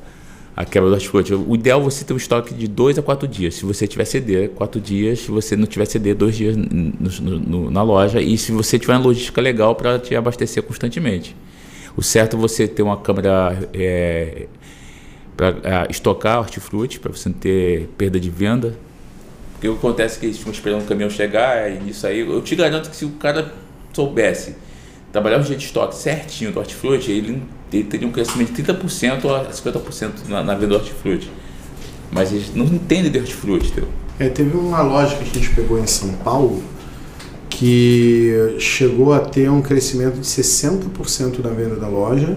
[0.56, 1.34] a quebra do hortifruti.
[1.34, 3.54] O ideal é você ter um estoque de 2 a 4 dias.
[3.54, 5.20] Se você tiver CD, 4 dias.
[5.20, 8.20] Se você não tiver CD, 2 dias no, no, na loja.
[8.20, 11.36] E se você tiver uma logística legal para te abastecer constantemente.
[11.96, 14.46] O certo é você ter uma câmera é,
[15.36, 18.74] para é, estocar hortifruti, para você não ter perda de venda.
[19.52, 22.40] Porque o que acontece é que eles esperando o caminhão chegar, e isso aí, eu
[22.40, 23.52] te garanto que se o cara
[23.92, 24.54] soubesse
[25.12, 27.42] trabalhar o jeito de estoque certinho do hortifruti, ele,
[27.72, 31.30] ele teria um crescimento de 30% a 50% na, na venda do hortifruti.
[32.10, 33.88] Mas eles não entendem de hortifruti, entendeu?
[34.18, 36.62] É, teve uma loja que a gente pegou em São Paulo
[37.48, 42.36] que chegou a ter um crescimento de 60% da venda da loja,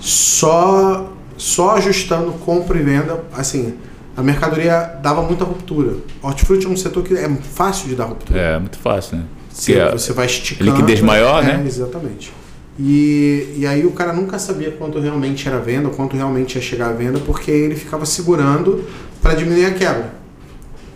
[0.00, 3.74] só só ajustando compra e venda, assim,
[4.16, 5.96] a mercadoria dava muita ruptura.
[6.22, 8.38] Hortifruti é um setor que é fácil de dar ruptura.
[8.38, 9.24] É, muito fácil, né?
[9.54, 10.70] Você, é você vai esticando.
[10.70, 11.64] Liquidez maior, é, né?
[11.66, 12.32] Exatamente.
[12.78, 16.88] E, e aí o cara nunca sabia quanto realmente era venda, quanto realmente ia chegar
[16.88, 18.84] a venda, porque ele ficava segurando
[19.22, 20.14] para diminuir a quebra.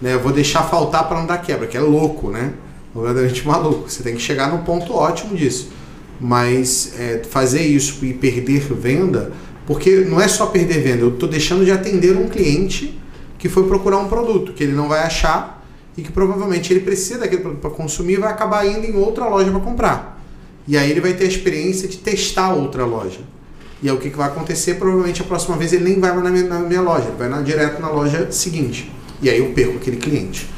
[0.02, 0.14] Né?
[0.14, 2.52] Eu vou deixar faltar para não dar quebra, que é louco, né?
[2.94, 3.88] Verdadeiramente maluco.
[3.88, 5.70] Você tem que chegar no ponto ótimo disso.
[6.20, 9.32] Mas é, fazer isso e perder venda
[9.68, 12.98] porque não é só perder venda, eu estou deixando de atender um cliente
[13.38, 15.57] que foi procurar um produto que ele não vai achar
[15.98, 19.26] e que provavelmente ele precisa daquele produto para consumir e vai acabar indo em outra
[19.26, 20.24] loja para comprar.
[20.66, 23.18] E aí ele vai ter a experiência de testar outra loja.
[23.82, 24.74] E aí o que, que vai acontecer?
[24.74, 27.42] Provavelmente a próxima vez ele nem vai na minha, na minha loja, ele vai na,
[27.42, 28.92] direto na loja seguinte.
[29.20, 30.48] E aí eu perco aquele cliente.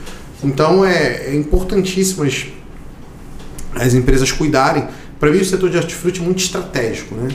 [0.45, 2.47] Então é, é importantíssimo as,
[3.74, 4.88] as empresas cuidarem.
[5.18, 7.30] Para mim o setor de hortifruti é muito estratégico, né?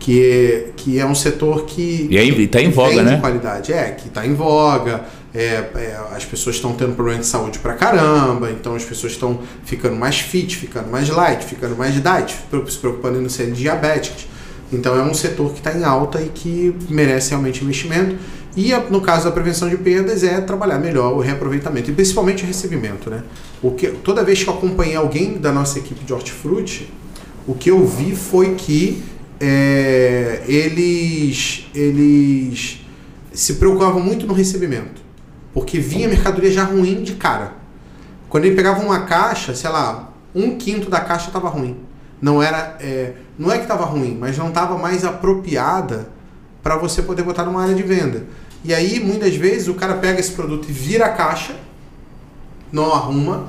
[0.00, 2.08] que é, que é um setor que
[2.44, 3.18] está em voga, né?
[3.20, 5.04] qualidade, é que está em voga.
[5.38, 9.38] É, é, as pessoas estão tendo problema de saúde pra caramba, então as pessoas estão
[9.66, 12.34] ficando mais fit, ficando mais light, ficando mais diet,
[12.68, 14.26] se preocupando em não serem diabéticos.
[14.72, 18.16] Então é um setor que está em alta e que merece realmente investimento.
[18.56, 22.46] E no caso da prevenção de perdas é trabalhar melhor o reaproveitamento e principalmente o
[22.46, 23.22] recebimento, né?
[23.62, 26.90] O que toda vez que eu acompanhei alguém da nossa equipe de hortifruti,
[27.46, 29.04] o que eu vi foi que
[29.38, 32.80] é, eles, eles
[33.34, 35.04] se preocupavam muito no recebimento,
[35.56, 37.54] porque vinha mercadoria já ruim de cara.
[38.28, 41.78] Quando ele pegava uma caixa, sei lá, um quinto da caixa estava ruim.
[42.20, 46.10] Não era, é, não é que estava ruim, mas não estava mais apropriada
[46.62, 48.26] para você poder botar numa área de venda.
[48.62, 51.56] E aí, muitas vezes, o cara pega esse produto e vira a caixa,
[52.70, 53.46] não arruma,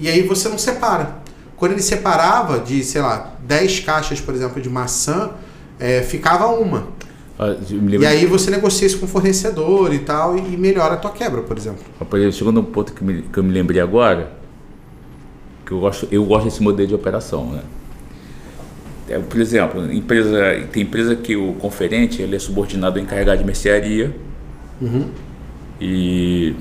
[0.00, 1.16] e aí você não separa.
[1.58, 5.32] Quando ele separava de, sei lá, 10 caixas, por exemplo, de maçã,
[5.78, 6.88] é, ficava uma.
[7.38, 7.56] Ah,
[8.00, 11.42] e aí você negocia isso com o fornecedor e tal, e melhora a tua quebra,
[11.42, 11.82] por exemplo.
[12.32, 14.32] Chegando um ponto que, me, que eu me lembrei agora,
[15.66, 17.62] que eu gosto, eu gosto desse modelo de operação, né?
[19.08, 23.44] É, por exemplo, empresa, tem empresa que o conferente ele é subordinado ao encarregado de
[23.44, 24.16] mercearia
[24.80, 25.10] uhum.
[25.78, 26.54] e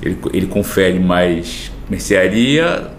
[0.00, 2.90] ele, ele confere mais mercearia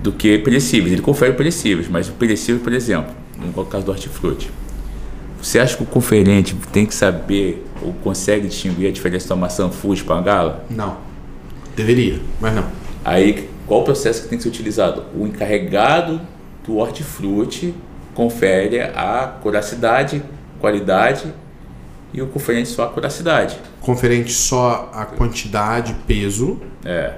[0.00, 0.92] do que perecíveis.
[0.92, 4.50] Ele confere perecíveis, mas o perecível, por exemplo, no caso do hortifruti,
[5.40, 9.70] você acha que o conferente tem que saber ou consegue distinguir a diferença da maçã
[9.70, 10.64] Fuji para gala?
[10.68, 10.98] Não.
[11.74, 12.66] Deveria, mas não.
[13.04, 15.04] Aí, qual o processo que tem que ser utilizado?
[15.16, 16.20] O encarregado
[16.66, 17.74] do hortifruti
[18.14, 20.22] confere a curacidade,
[20.60, 21.32] qualidade
[22.12, 23.56] e o conferente só a curacidade.
[23.80, 26.60] Conferente só a quantidade, peso.
[26.84, 27.14] É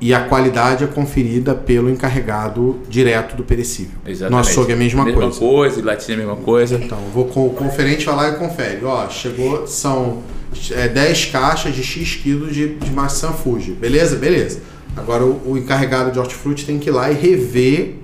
[0.00, 3.98] e a qualidade é conferida pelo encarregado direto do perecível.
[4.06, 4.30] Exatamente.
[4.30, 5.38] No açougue é a mesma, mesma coisa.
[5.40, 6.76] coisa, latinha é a mesma coisa.
[6.76, 8.84] Então, vou com o conferente vai lá e confere.
[8.84, 10.22] Ó, chegou, são
[10.70, 13.72] é, 10 caixas de X quilos de, de maçã Fuji.
[13.72, 14.16] Beleza?
[14.16, 14.60] Beleza.
[14.96, 17.96] Agora o, o encarregado de hortifruti tem que ir lá e rever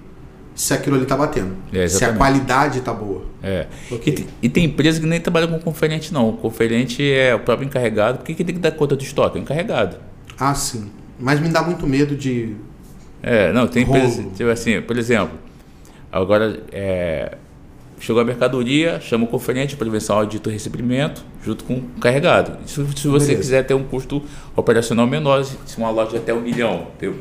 [0.54, 1.52] se aquilo ali tá batendo.
[1.72, 3.22] É, se a qualidade tá boa.
[3.42, 3.66] É.
[3.90, 4.00] Ok.
[4.12, 6.28] E, te- e tem empresa que nem trabalha com conferente, não.
[6.30, 8.18] O conferente é o próprio encarregado.
[8.18, 9.36] Por que que tem que dar conta do estoque?
[9.36, 9.96] É o encarregado.
[10.38, 10.90] Ah, sim.
[11.18, 12.54] Mas me dá muito medo de.
[13.22, 13.98] É, não, tem Rolo.
[13.98, 15.38] empresa, tipo assim, por exemplo,
[16.12, 17.36] agora é,
[17.98, 22.58] chegou a mercadoria, chama o conferente prevenção, audito e recebimento, junto com o carregado.
[22.66, 23.34] Se, se você Beleza.
[23.36, 24.22] quiser ter um custo
[24.54, 27.14] operacional menor, se uma loja de até um milhão, tem,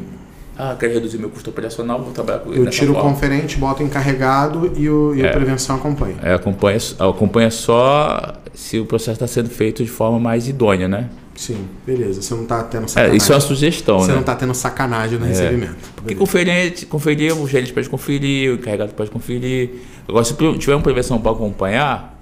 [0.57, 3.09] ah, quero reduzir meu custo operacional, vou trabalhar com Eu tiro o forma.
[3.11, 6.15] conferente, boto encarregado e, o, e a prevenção acompanha.
[6.21, 11.09] É, acompanha, acompanha só se o processo está sendo feito de forma mais idônea, né?
[11.35, 12.21] Sim, beleza.
[12.21, 13.17] Você não tá tendo É, sacanagem.
[13.17, 14.15] isso é uma sugestão, Você né?
[14.17, 15.75] não tá tendo sacanagem no recebimento.
[15.95, 19.71] Porque conferente, conferir, o gerente pode conferir, o encarregado pode conferir.
[20.07, 22.19] Agora, se tiver uma prevenção para acompanhar,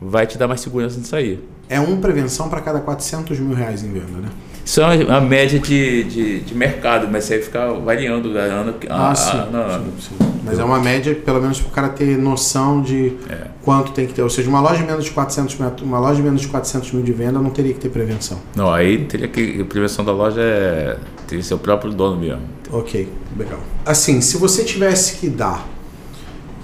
[0.00, 1.38] vai te dar mais segurança nisso aí.
[1.68, 4.28] É um prevenção para cada 400 mil reais em venda, né?
[4.64, 8.74] Isso é uma média de, de, de mercado, mas isso aí fica variando da ano
[8.88, 9.92] Ah, a- sim, ano a ano.
[10.00, 10.26] sim, sim.
[10.44, 13.46] Mas é uma média, pelo menos para o cara ter noção de É.
[13.62, 14.22] quanto tem que ter.
[14.22, 16.92] Ou seja, uma loja de menos de 400 metros, uma loja de menos de 400
[16.92, 18.38] mil de venda não teria que ter prevenção.
[18.56, 19.60] Não, aí teria que.
[19.60, 20.96] A prevenção da loja é.
[21.26, 22.42] Teria que ser o próprio dono mesmo.
[22.70, 23.58] Ok, legal.
[23.84, 25.66] Assim, se você tivesse que dar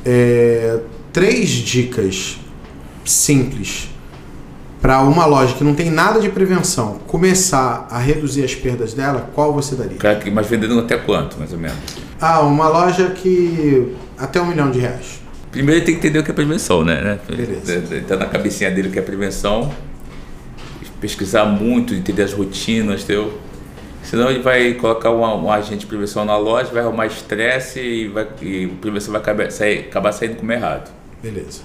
[0.05, 0.79] é,
[1.13, 2.39] três dicas
[3.05, 3.89] simples
[4.83, 9.31] para uma loja que não tem nada de prevenção começar a reduzir as perdas dela,
[9.33, 9.97] qual você daria?
[9.97, 11.79] Cara, que- mas vendendo até quanto, mais ou menos?
[12.21, 15.23] Ah, uma loja que até um milhão de reais.
[15.53, 17.01] Primeiro ele tem que entender o que é prevenção, né?
[17.01, 17.19] né?
[17.29, 17.75] Beleza.
[17.95, 19.73] Ele Tá na cabecinha dele o que é prevenção.
[21.01, 23.39] Pesquisar muito, entender as rotinas, entendeu?
[24.03, 28.09] Senão ele vai colocar um, um agente de prevenção na loja, vai arrumar estresse e,
[28.09, 30.91] vai, e a prevenção vai acabar, sair, acabar saindo como errado.
[31.23, 31.61] Beleza.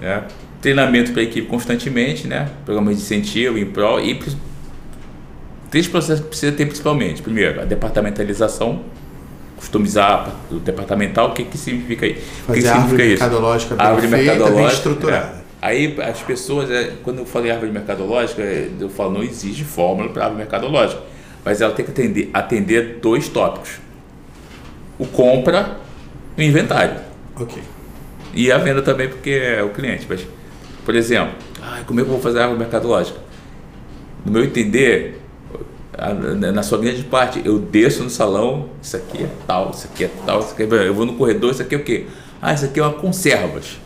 [0.00, 0.24] Né?
[0.60, 2.50] Treinamento para a equipe constantemente, né?
[2.64, 4.20] Programas de incentivo em prol e
[5.70, 7.22] três processos que precisa ter principalmente.
[7.22, 8.82] Primeiro, a departamentalização,
[9.56, 12.12] customizar o departamental, o que, que significa aí?
[12.12, 13.22] o que, Fazer que a árvore significa isso?
[13.22, 14.76] mercadológica bem árvore feita, bem mercadológica.
[14.76, 15.26] estruturada.
[15.36, 15.40] é.
[15.62, 20.08] Aí as pessoas, é, quando eu falei árvore mercadológica, é, eu falo, não existe fórmula
[20.08, 21.02] para árvore mercadológica.
[21.44, 23.78] Mas ela tem que atender, atender dois tópicos.
[24.98, 25.78] O compra
[26.36, 26.96] e o inventário.
[27.36, 27.62] Ok.
[28.34, 30.06] E a venda também, porque é o cliente.
[30.08, 30.26] Mas,
[30.84, 33.18] por exemplo, ah, como é que eu vou fazer a árvore mercadológica?
[34.24, 35.20] No meu entender,
[36.52, 40.10] na sua grande parte, eu desço no salão, isso aqui é tal, isso aqui é
[40.24, 40.88] tal, isso aqui é...
[40.88, 42.06] eu vou no corredor, isso aqui é o quê?
[42.40, 43.78] Ah, isso aqui é uma conservas.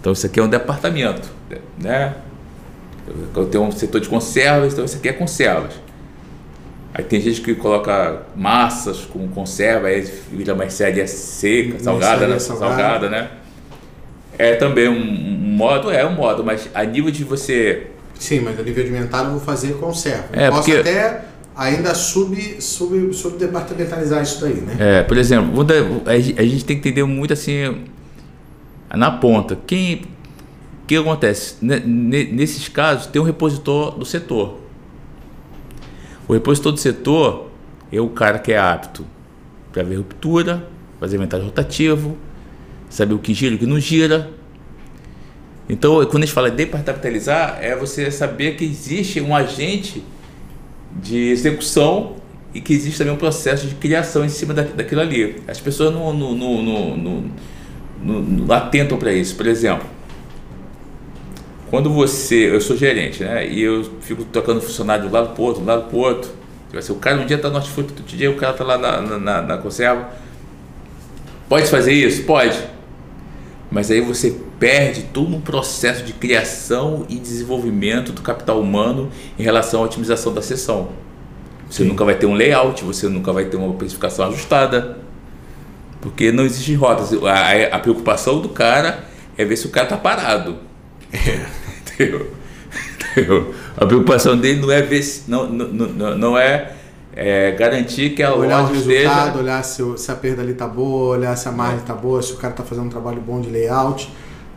[0.00, 1.28] Então isso aqui é um departamento,
[1.78, 2.14] né?
[3.34, 5.74] Eu tenho um setor de conservas, então isso aqui é conservas.
[6.94, 12.38] Aí tem gente que coloca massas com conserva, aí vira mercearia seca, salgada, né?
[12.38, 12.74] Salgada.
[12.74, 13.30] salgada, né?
[14.38, 18.58] É também um, um modo, é um modo, mas a nível de você Sim, mas
[18.58, 20.24] a nível alimentar eu vou fazer conserva.
[20.32, 21.24] É, posso porque- até
[21.56, 24.76] ainda sub, sub, subdepartamentalizar isso daí, né?
[24.78, 25.64] É, por exemplo,
[26.06, 27.84] a gen- a gente tem que entender muito assim
[28.94, 29.56] na ponta.
[29.66, 30.02] Quem
[30.82, 31.56] o que acontece?
[31.62, 34.60] Ne- ne- Nesses casos tem um repositor do setor.
[36.28, 37.50] O repositor do setor
[37.92, 39.04] é o cara que é apto
[39.72, 40.66] para ver ruptura,
[41.00, 42.16] fazer inventário rotativo,
[42.94, 44.30] saber o que gira e o que não gira.
[45.68, 50.04] Então, quando a gente fala de departamentalizar, é você saber que existe um agente
[51.02, 52.16] de execução
[52.54, 55.36] e que existe também um processo de criação em cima da, daquilo ali.
[55.48, 56.62] As pessoas não, não, não,
[56.96, 57.24] não,
[58.04, 59.34] não, atentam para isso.
[59.36, 59.86] Por exemplo,
[61.70, 62.50] quando você.
[62.54, 63.46] Eu sou gerente, né?
[63.48, 66.30] E eu fico tocando funcionário de um lado para outro, de um lado para outro.
[66.66, 68.76] Tipo assim, o cara um dia está no hortifruti, outro dia o cara está lá
[68.78, 70.08] na, na- na conserva.
[71.48, 72.24] Pode fazer isso?
[72.24, 72.73] Pode.
[73.74, 79.42] Mas aí você perde todo um processo de criação e desenvolvimento do capital humano em
[79.42, 80.90] relação à otimização da sessão.
[81.68, 81.88] Você Sim.
[81.88, 84.98] nunca vai ter um layout, você nunca vai ter uma precificação ajustada.
[86.00, 87.12] Porque não existem rotas.
[87.24, 89.06] A, a- preocupação do cara
[89.36, 90.56] é ver se o cara está parado.
[91.82, 92.30] Entendeu?
[93.10, 93.52] Entendeu?
[93.76, 96.73] A preocupação dele não é ver se, não, não, não, não é,
[97.16, 101.16] é garantir que a Olhar o resultado, olhar se, se a perda ali tá boa,
[101.16, 103.48] olhar se a margem tá boa, se o cara tá fazendo um trabalho bom de
[103.50, 104.08] layout.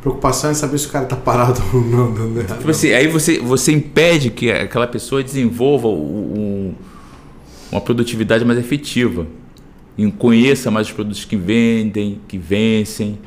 [0.02, 2.58] Preocupação é saber se o cara tá parado ou não dando errado.
[2.60, 6.74] Tipo assim, aí você, você impede que aquela pessoa desenvolva um-
[7.72, 9.28] uma produtividade mais efetiva.
[9.98, 13.18] E conheça mais os produtos que vendem, que vencem.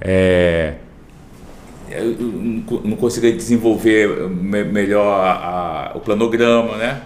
[0.00, 0.74] É,
[2.20, 7.02] não co- não consiga desenvolver me- melhor a- a- o planograma, né?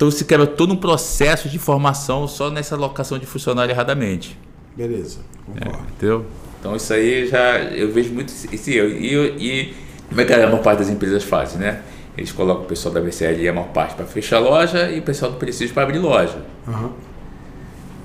[0.00, 4.34] Então se quebra todo um processo de formação só nessa alocação de funcionário erradamente.
[4.74, 5.86] Beleza, concordo.
[5.90, 6.24] Entendeu?
[6.58, 8.88] Então isso aí já eu vejo muito esse erro.
[8.88, 9.74] E, e
[10.08, 11.82] como é que a maior parte das empresas fazem, né?
[12.16, 15.02] Eles colocam o pessoal da mercearia a maior parte para fechar a loja e o
[15.02, 16.38] pessoal do prestígio para abrir loja.
[16.66, 16.92] Aham.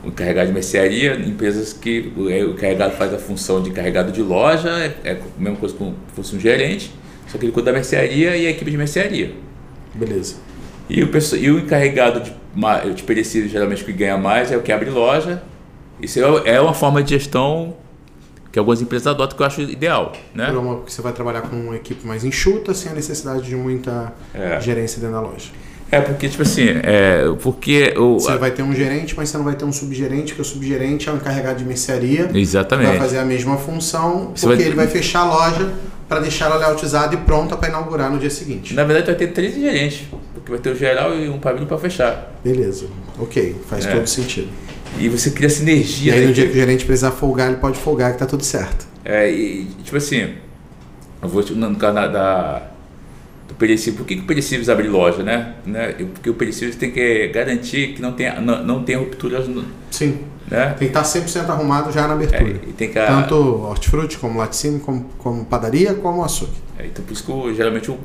[0.04, 4.12] o encarregado de mercearia, empresas que o, é, o encarregado faz a função de encarregado
[4.12, 6.92] de loja, é, é a mesma coisa como se fosse um gerente,
[7.30, 9.34] só que ele cuida da mercearia e a equipe de mercearia.
[9.94, 10.44] Beleza.
[10.90, 12.32] E o, e o encarregado de,
[12.94, 15.42] de perecíveis, geralmente, que ganha mais é o que abre loja.
[16.02, 17.76] Isso é, é uma forma de gestão
[18.52, 20.50] que algumas empresas adotam que eu acho ideal, né?
[20.50, 24.60] Porque você vai trabalhar com uma equipe mais enxuta, sem a necessidade de muita é.
[24.62, 25.50] gerência dentro da loja.
[25.92, 27.94] É, porque, tipo assim, é, porque...
[27.98, 30.46] O, você vai ter um gerente, mas você não vai ter um subgerente, porque o
[30.46, 32.30] subgerente é o encarregado de mercearia.
[32.34, 32.88] Exatamente.
[32.88, 34.68] Vai fazer a mesma função, você porque vai...
[34.68, 35.74] ele vai fechar a loja
[36.08, 38.74] para deixar ela layoutizada e pronta para inaugurar no dia seguinte.
[38.74, 40.06] Na verdade, vai ter três gerentes,
[40.46, 42.32] porque vai ter o geral e um pavilhão para fechar.
[42.44, 42.86] Beleza,
[43.20, 43.92] ok, faz é.
[43.92, 44.48] todo sentido.
[45.00, 46.16] E você cria sinergia.
[46.16, 48.44] E aí, no dia que o gerente precisar folgar, ele pode folgar, que tá tudo
[48.44, 48.86] certo.
[49.04, 50.36] É, e tipo assim,
[51.22, 52.62] eu vou no caso da,
[53.48, 53.98] do perecível.
[53.98, 55.56] Por que, que o perecíveis abre loja, né?
[55.66, 55.94] né?
[56.14, 59.48] Porque o perecível tem que garantir que não tenha, não, não tenha rupturas.
[59.48, 60.20] No, Sim.
[60.50, 60.76] Né?
[60.78, 62.52] Tem que estar 100% arrumado já na abertura.
[62.52, 66.65] É, tem que, Tanto hortifruti, como laticínio, como, como padaria, como açougue.
[66.78, 67.98] É, então, por isso que geralmente o,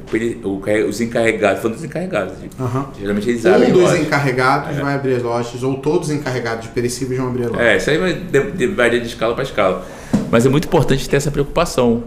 [0.45, 2.85] o, os encarregados, falando dos encarregados, uhum.
[2.99, 4.01] geralmente eles abrem Um dos lojas.
[4.01, 4.81] encarregados é.
[4.81, 7.63] vai abrir as lojas, ou todos os encarregados de perecíveis vão abrir a loja.
[7.63, 9.85] É, isso aí vai, vai de escala para escala.
[10.31, 12.05] Mas é muito importante ter essa preocupação,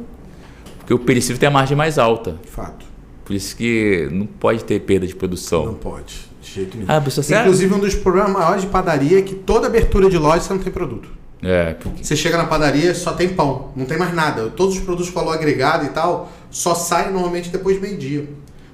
[0.80, 2.38] porque o perecível tem a margem mais alta.
[2.50, 2.86] Fato.
[3.26, 5.66] Por isso que não pode ter perda de produção.
[5.66, 6.90] Não pode, de jeito nenhum.
[6.90, 7.04] Ah,
[7.42, 10.62] Inclusive, um dos problemas maiores de padaria é que toda abertura de loja você não
[10.62, 11.10] tem produto.
[11.42, 12.06] É, porque...
[12.06, 14.48] Você chega na padaria só tem pão, não tem mais nada.
[14.56, 18.30] Todos os produtos com valor agregado e tal só saem normalmente depois do meio-dia.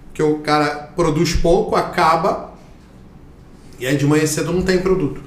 [0.08, 2.54] Porque o cara produz pouco, acaba,
[3.80, 5.22] e aí de manhã cedo não tem produto.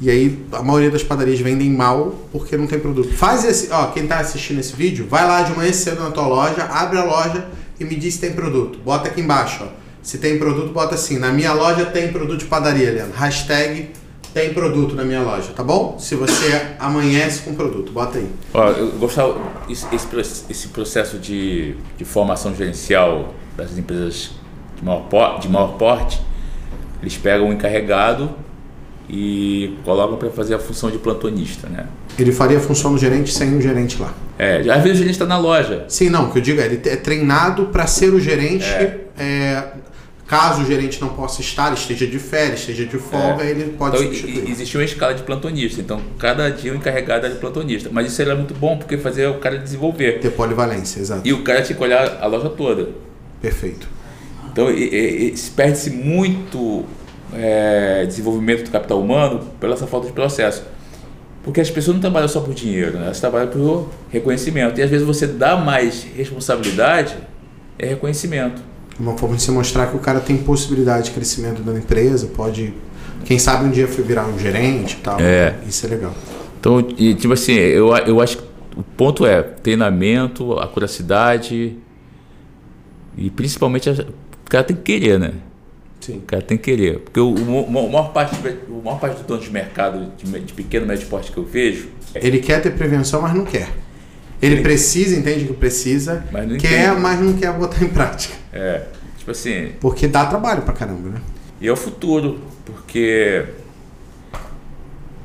[0.00, 3.12] E aí a maioria das padarias vendem mal porque não tem produto.
[3.14, 6.26] Faz esse, ó, quem tá assistindo esse vídeo, vai lá de manhã cedo na tua
[6.26, 7.48] loja, abre a loja
[7.78, 8.78] e me diz se tem produto.
[8.78, 9.80] Bota aqui embaixo, ó.
[10.02, 11.18] Se tem produto, bota assim.
[11.18, 13.16] Na minha loja tem produto de padaria, Leandro.
[13.16, 13.90] Hashtag
[14.32, 15.98] tem produto na minha loja, tá bom?
[15.98, 18.28] Se você amanhece com produto, bota aí.
[18.54, 19.36] Ó, eu gostava
[19.68, 19.86] esse,
[20.48, 24.30] esse processo de, de formação gerencial das empresas
[24.76, 26.20] de maior, de maior porte,
[27.02, 28.30] eles pegam o encarregado
[29.08, 31.86] e colocam para fazer a função de plantonista, né?
[32.18, 34.14] Ele faria a função do gerente sem o gerente lá.
[34.38, 35.84] É, às vezes o gerente está na loja.
[35.88, 38.64] Sim, não, o que eu digo é, ele é treinado para ser o gerente.
[38.64, 39.00] É.
[39.18, 39.64] É,
[40.30, 43.50] caso o gerente não possa estar, esteja de férias, esteja de folga, é.
[43.50, 44.48] ele pode então, substituir.
[44.48, 47.90] Existe uma escala de plantonista, então cada dia o encarregado é de plantonista.
[47.90, 50.20] Mas isso era muito bom porque fazia o cara desenvolver.
[50.20, 51.26] Ter polivalência, exato.
[51.26, 52.90] E o cara tinha que olhar a loja toda.
[53.42, 53.88] Perfeito.
[54.52, 54.68] Então
[55.56, 56.84] perde-se muito
[57.34, 60.62] é, desenvolvimento do capital humano pela essa falta de processo.
[61.42, 63.06] Porque as pessoas não trabalham só por dinheiro, né?
[63.06, 64.78] elas trabalham por reconhecimento.
[64.78, 67.16] E às vezes você dá mais responsabilidade
[67.76, 68.69] é reconhecimento.
[69.00, 72.74] Uma forma de se mostrar que o cara tem possibilidade de crescimento da empresa, pode,
[73.24, 75.18] quem sabe um dia virar um gerente e tal.
[75.18, 75.54] É.
[75.66, 76.14] Isso é legal.
[76.60, 78.44] Então, e, tipo assim, eu, eu acho que
[78.76, 81.78] o ponto é treinamento, acuracidade
[83.16, 85.32] e principalmente o cara tem que querer, né?
[86.00, 86.18] Sim.
[86.18, 86.98] O cara tem que querer.
[87.00, 88.36] Porque o, o, o maior parte,
[88.68, 91.88] o maior parte do dono de mercado de, de pequeno médio porte que eu vejo.
[92.14, 92.26] É...
[92.26, 93.68] Ele quer ter prevenção, mas não quer.
[94.40, 97.00] Ele, precisa, entende que precisa, mas quer, entende.
[97.00, 98.34] mas não quer botar em prática.
[98.52, 98.84] É.
[99.18, 99.72] Tipo assim.
[99.80, 101.20] Porque dá trabalho pra caramba, né?
[101.60, 103.44] E é o futuro, porque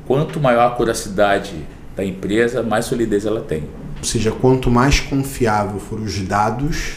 [0.06, 1.54] quanto maior a curacidade
[1.96, 3.64] da empresa, mais solidez ela tem.
[3.98, 6.96] Ou seja, quanto mais confiável forem os dados,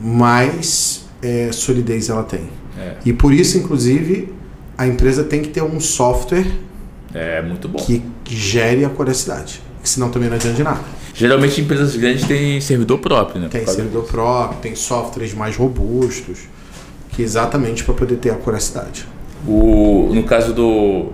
[0.00, 2.48] mais é, solidez ela tem.
[2.78, 2.96] É.
[3.04, 4.32] E por isso, inclusive,
[4.78, 6.46] a empresa tem que ter um software
[7.16, 9.62] é muito bom que, gere a curiosidade.
[9.86, 10.80] Senão também não adianta de nada.
[11.14, 13.48] Geralmente empresas grandes têm servidor próprio, né?
[13.48, 14.12] Tem servidor disso.
[14.12, 16.40] próprio, tem softwares mais robustos,
[17.10, 19.06] que exatamente para poder ter a curiosidade.
[19.46, 21.12] O, no caso do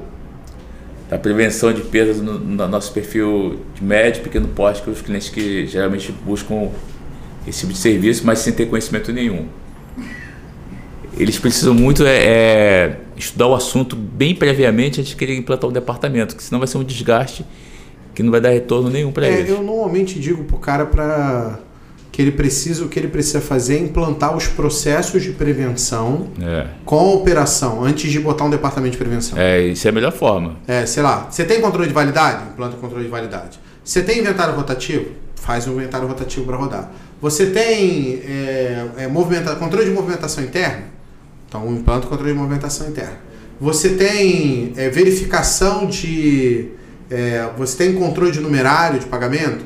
[1.09, 5.03] da prevenção de perdas no, no nosso perfil de médio e pequeno porte, que os
[5.03, 6.71] clientes que geralmente buscam
[7.47, 9.47] esse tipo de serviço, mas sem ter conhecimento nenhum
[11.17, 15.73] eles precisam muito é, é, estudar o assunto bem previamente antes de querer implantar um
[15.73, 17.45] departamento, que senão vai ser um desgaste
[18.15, 19.51] que não vai dar retorno nenhum para é, eles.
[19.51, 21.59] Eu normalmente digo pro cara para
[22.13, 26.67] que ele precisa o que ele precisa fazer é implantar os processos de prevenção é.
[26.85, 29.39] com a operação antes de botar um departamento de prevenção.
[29.39, 30.57] É, isso é a melhor forma.
[30.69, 32.51] É, sei lá, você tem controle de validade?
[32.53, 33.59] Implanta controle de validade.
[33.83, 35.07] Você tem inventário rotativo?
[35.37, 36.93] Faz um inventário rotativo para rodar.
[37.21, 40.85] Você tem é, é, movimenta, controle de movimentação interna?
[41.49, 43.17] Então, implanta o controle de movimentação interna.
[43.61, 46.69] Você tem é, verificação de.
[47.15, 49.63] É, você tem controle de numerário de pagamento?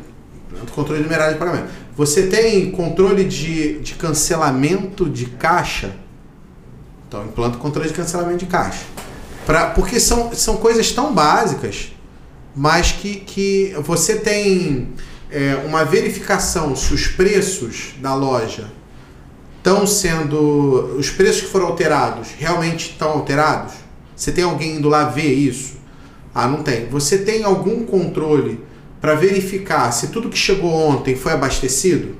[0.72, 1.68] Controle de numerário de pagamento.
[1.96, 5.94] Você tem controle de, de cancelamento de caixa?
[7.06, 8.84] Então, implanta controle de cancelamento de caixa.
[9.46, 11.92] Pra, porque são, são coisas tão básicas,
[12.52, 14.88] mas que, que você tem
[15.30, 18.72] é, uma verificação se os preços da loja
[19.58, 20.96] estão sendo.
[20.98, 23.74] Os preços que foram alterados realmente estão alterados?
[24.16, 25.75] Você tem alguém indo lá ver isso?
[26.38, 26.86] Ah, não tem.
[26.90, 28.62] Você tem algum controle
[29.00, 32.14] para verificar se tudo que chegou ontem foi abastecido?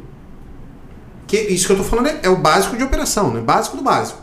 [1.27, 3.43] Que, isso que eu estou falando é, é, o básico de operação, né?
[3.43, 4.19] Básico do básico.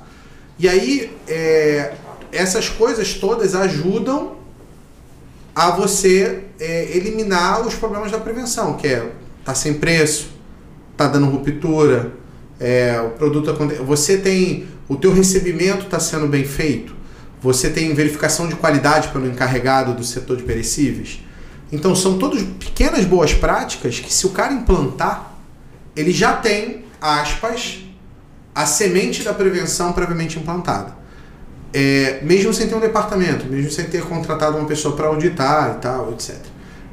[0.57, 1.93] E aí, é,
[2.31, 4.35] essas coisas todas ajudam
[5.55, 9.11] a você é, eliminar os problemas da prevenção, que é
[9.45, 10.29] tá sem preço,
[10.97, 12.13] tá dando ruptura,
[12.59, 13.53] é, o produto
[13.85, 16.95] você tem o teu recebimento está sendo bem feito,
[17.43, 21.19] você tem verificação de qualidade pelo encarregado do setor de perecíveis.
[21.71, 25.33] Então são todas pequenas boas práticas que se o cara implantar,
[25.95, 27.79] ele já tem aspas
[28.55, 31.03] a semente da prevenção previamente implantada
[31.73, 35.81] é, mesmo sem ter um departamento, mesmo sem ter contratado uma pessoa para auditar e
[35.81, 36.35] tal, etc.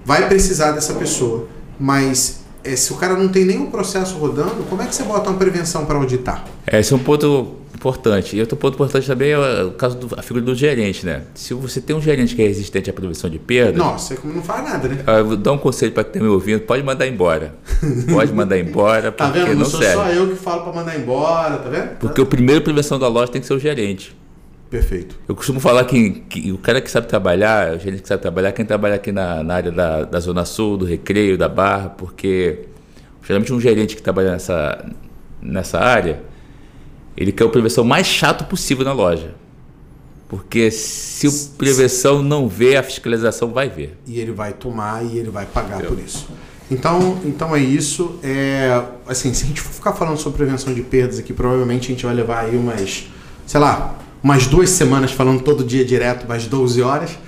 [0.04, 1.46] Vai precisar dessa pessoa,
[1.78, 5.28] mas é, se o cara não tem nenhum processo rodando, como é que você bota
[5.28, 6.46] uma prevenção para auditar?
[6.66, 8.36] É, esse é um ponto importante.
[8.36, 11.22] E outro ponto importante também é o caso da figura do gerente, né?
[11.34, 13.78] Se você tem um gerente que é resistente à prevenção de perda.
[13.78, 15.02] Nossa, é como não faz nada, né?
[15.06, 17.54] Eu vou dar um conselho para quem está me ouvindo: pode mandar embora.
[18.12, 19.10] Pode mandar embora.
[19.10, 19.48] tá vendo?
[19.48, 19.94] Não, não sou serve.
[19.94, 21.96] só eu que falo para mandar embora, tá vendo?
[21.98, 24.14] Porque o primeiro prevenção da loja tem que ser o gerente.
[24.68, 25.18] Perfeito.
[25.26, 28.52] Eu costumo falar que, que, o cara que sabe trabalhar, o gerente que sabe trabalhar,
[28.52, 32.66] quem trabalha aqui na, na área da, da Zona Sul, do Recreio, da Barra, porque
[33.26, 34.84] geralmente um gerente que trabalha nessa,
[35.42, 36.20] nessa área,
[37.20, 39.34] ele quer o prevenção mais chato possível na loja.
[40.26, 43.98] Porque se o prevenção não vê, a fiscalização vai ver.
[44.06, 46.28] E ele vai tomar e ele vai pagar por isso.
[46.70, 48.18] Então, então é isso.
[48.22, 51.94] É, assim, se a gente for ficar falando sobre prevenção de perdas aqui, provavelmente a
[51.94, 53.08] gente vai levar aí umas,
[53.44, 57.18] sei lá, umas duas semanas falando todo dia direto, mais 12 horas.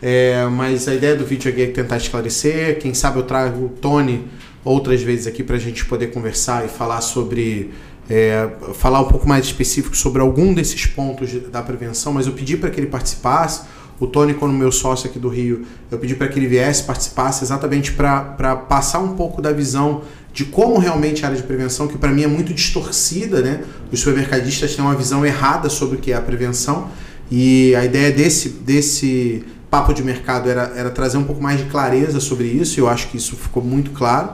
[0.00, 2.78] É, mas a ideia do vídeo aqui é tentar esclarecer.
[2.78, 4.24] Quem sabe eu trago o Tony
[4.64, 7.70] outras vezes aqui para a gente poder conversar e falar sobre.
[8.10, 12.56] É, falar um pouco mais específico sobre algum desses pontos da prevenção, mas eu pedi
[12.56, 13.62] para que ele participasse.
[14.00, 17.44] O Tony, quando meu sócio aqui do Rio, eu pedi para que ele viesse, participasse,
[17.44, 20.02] exatamente para passar um pouco da visão
[20.32, 23.62] de como realmente a área de prevenção, que para mim é muito distorcida, né?
[23.92, 26.88] Os supermercadistas têm uma visão errada sobre o que é a prevenção
[27.30, 31.64] e a ideia desse, desse papo de mercado era, era trazer um pouco mais de
[31.70, 34.32] clareza sobre isso, e eu acho que isso ficou muito claro.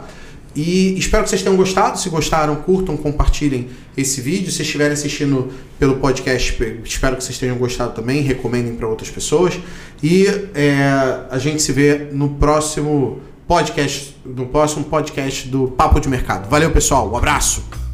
[0.54, 1.98] E espero que vocês tenham gostado.
[1.98, 4.50] Se gostaram, curtam, compartilhem esse vídeo.
[4.50, 8.22] Se estiverem assistindo pelo podcast, espero que vocês tenham gostado também.
[8.22, 9.58] Recomendem para outras pessoas.
[10.02, 10.82] E é,
[11.30, 16.48] a gente se vê no próximo podcast, no próximo podcast do Papo de Mercado.
[16.48, 17.10] Valeu, pessoal.
[17.10, 17.87] Um abraço.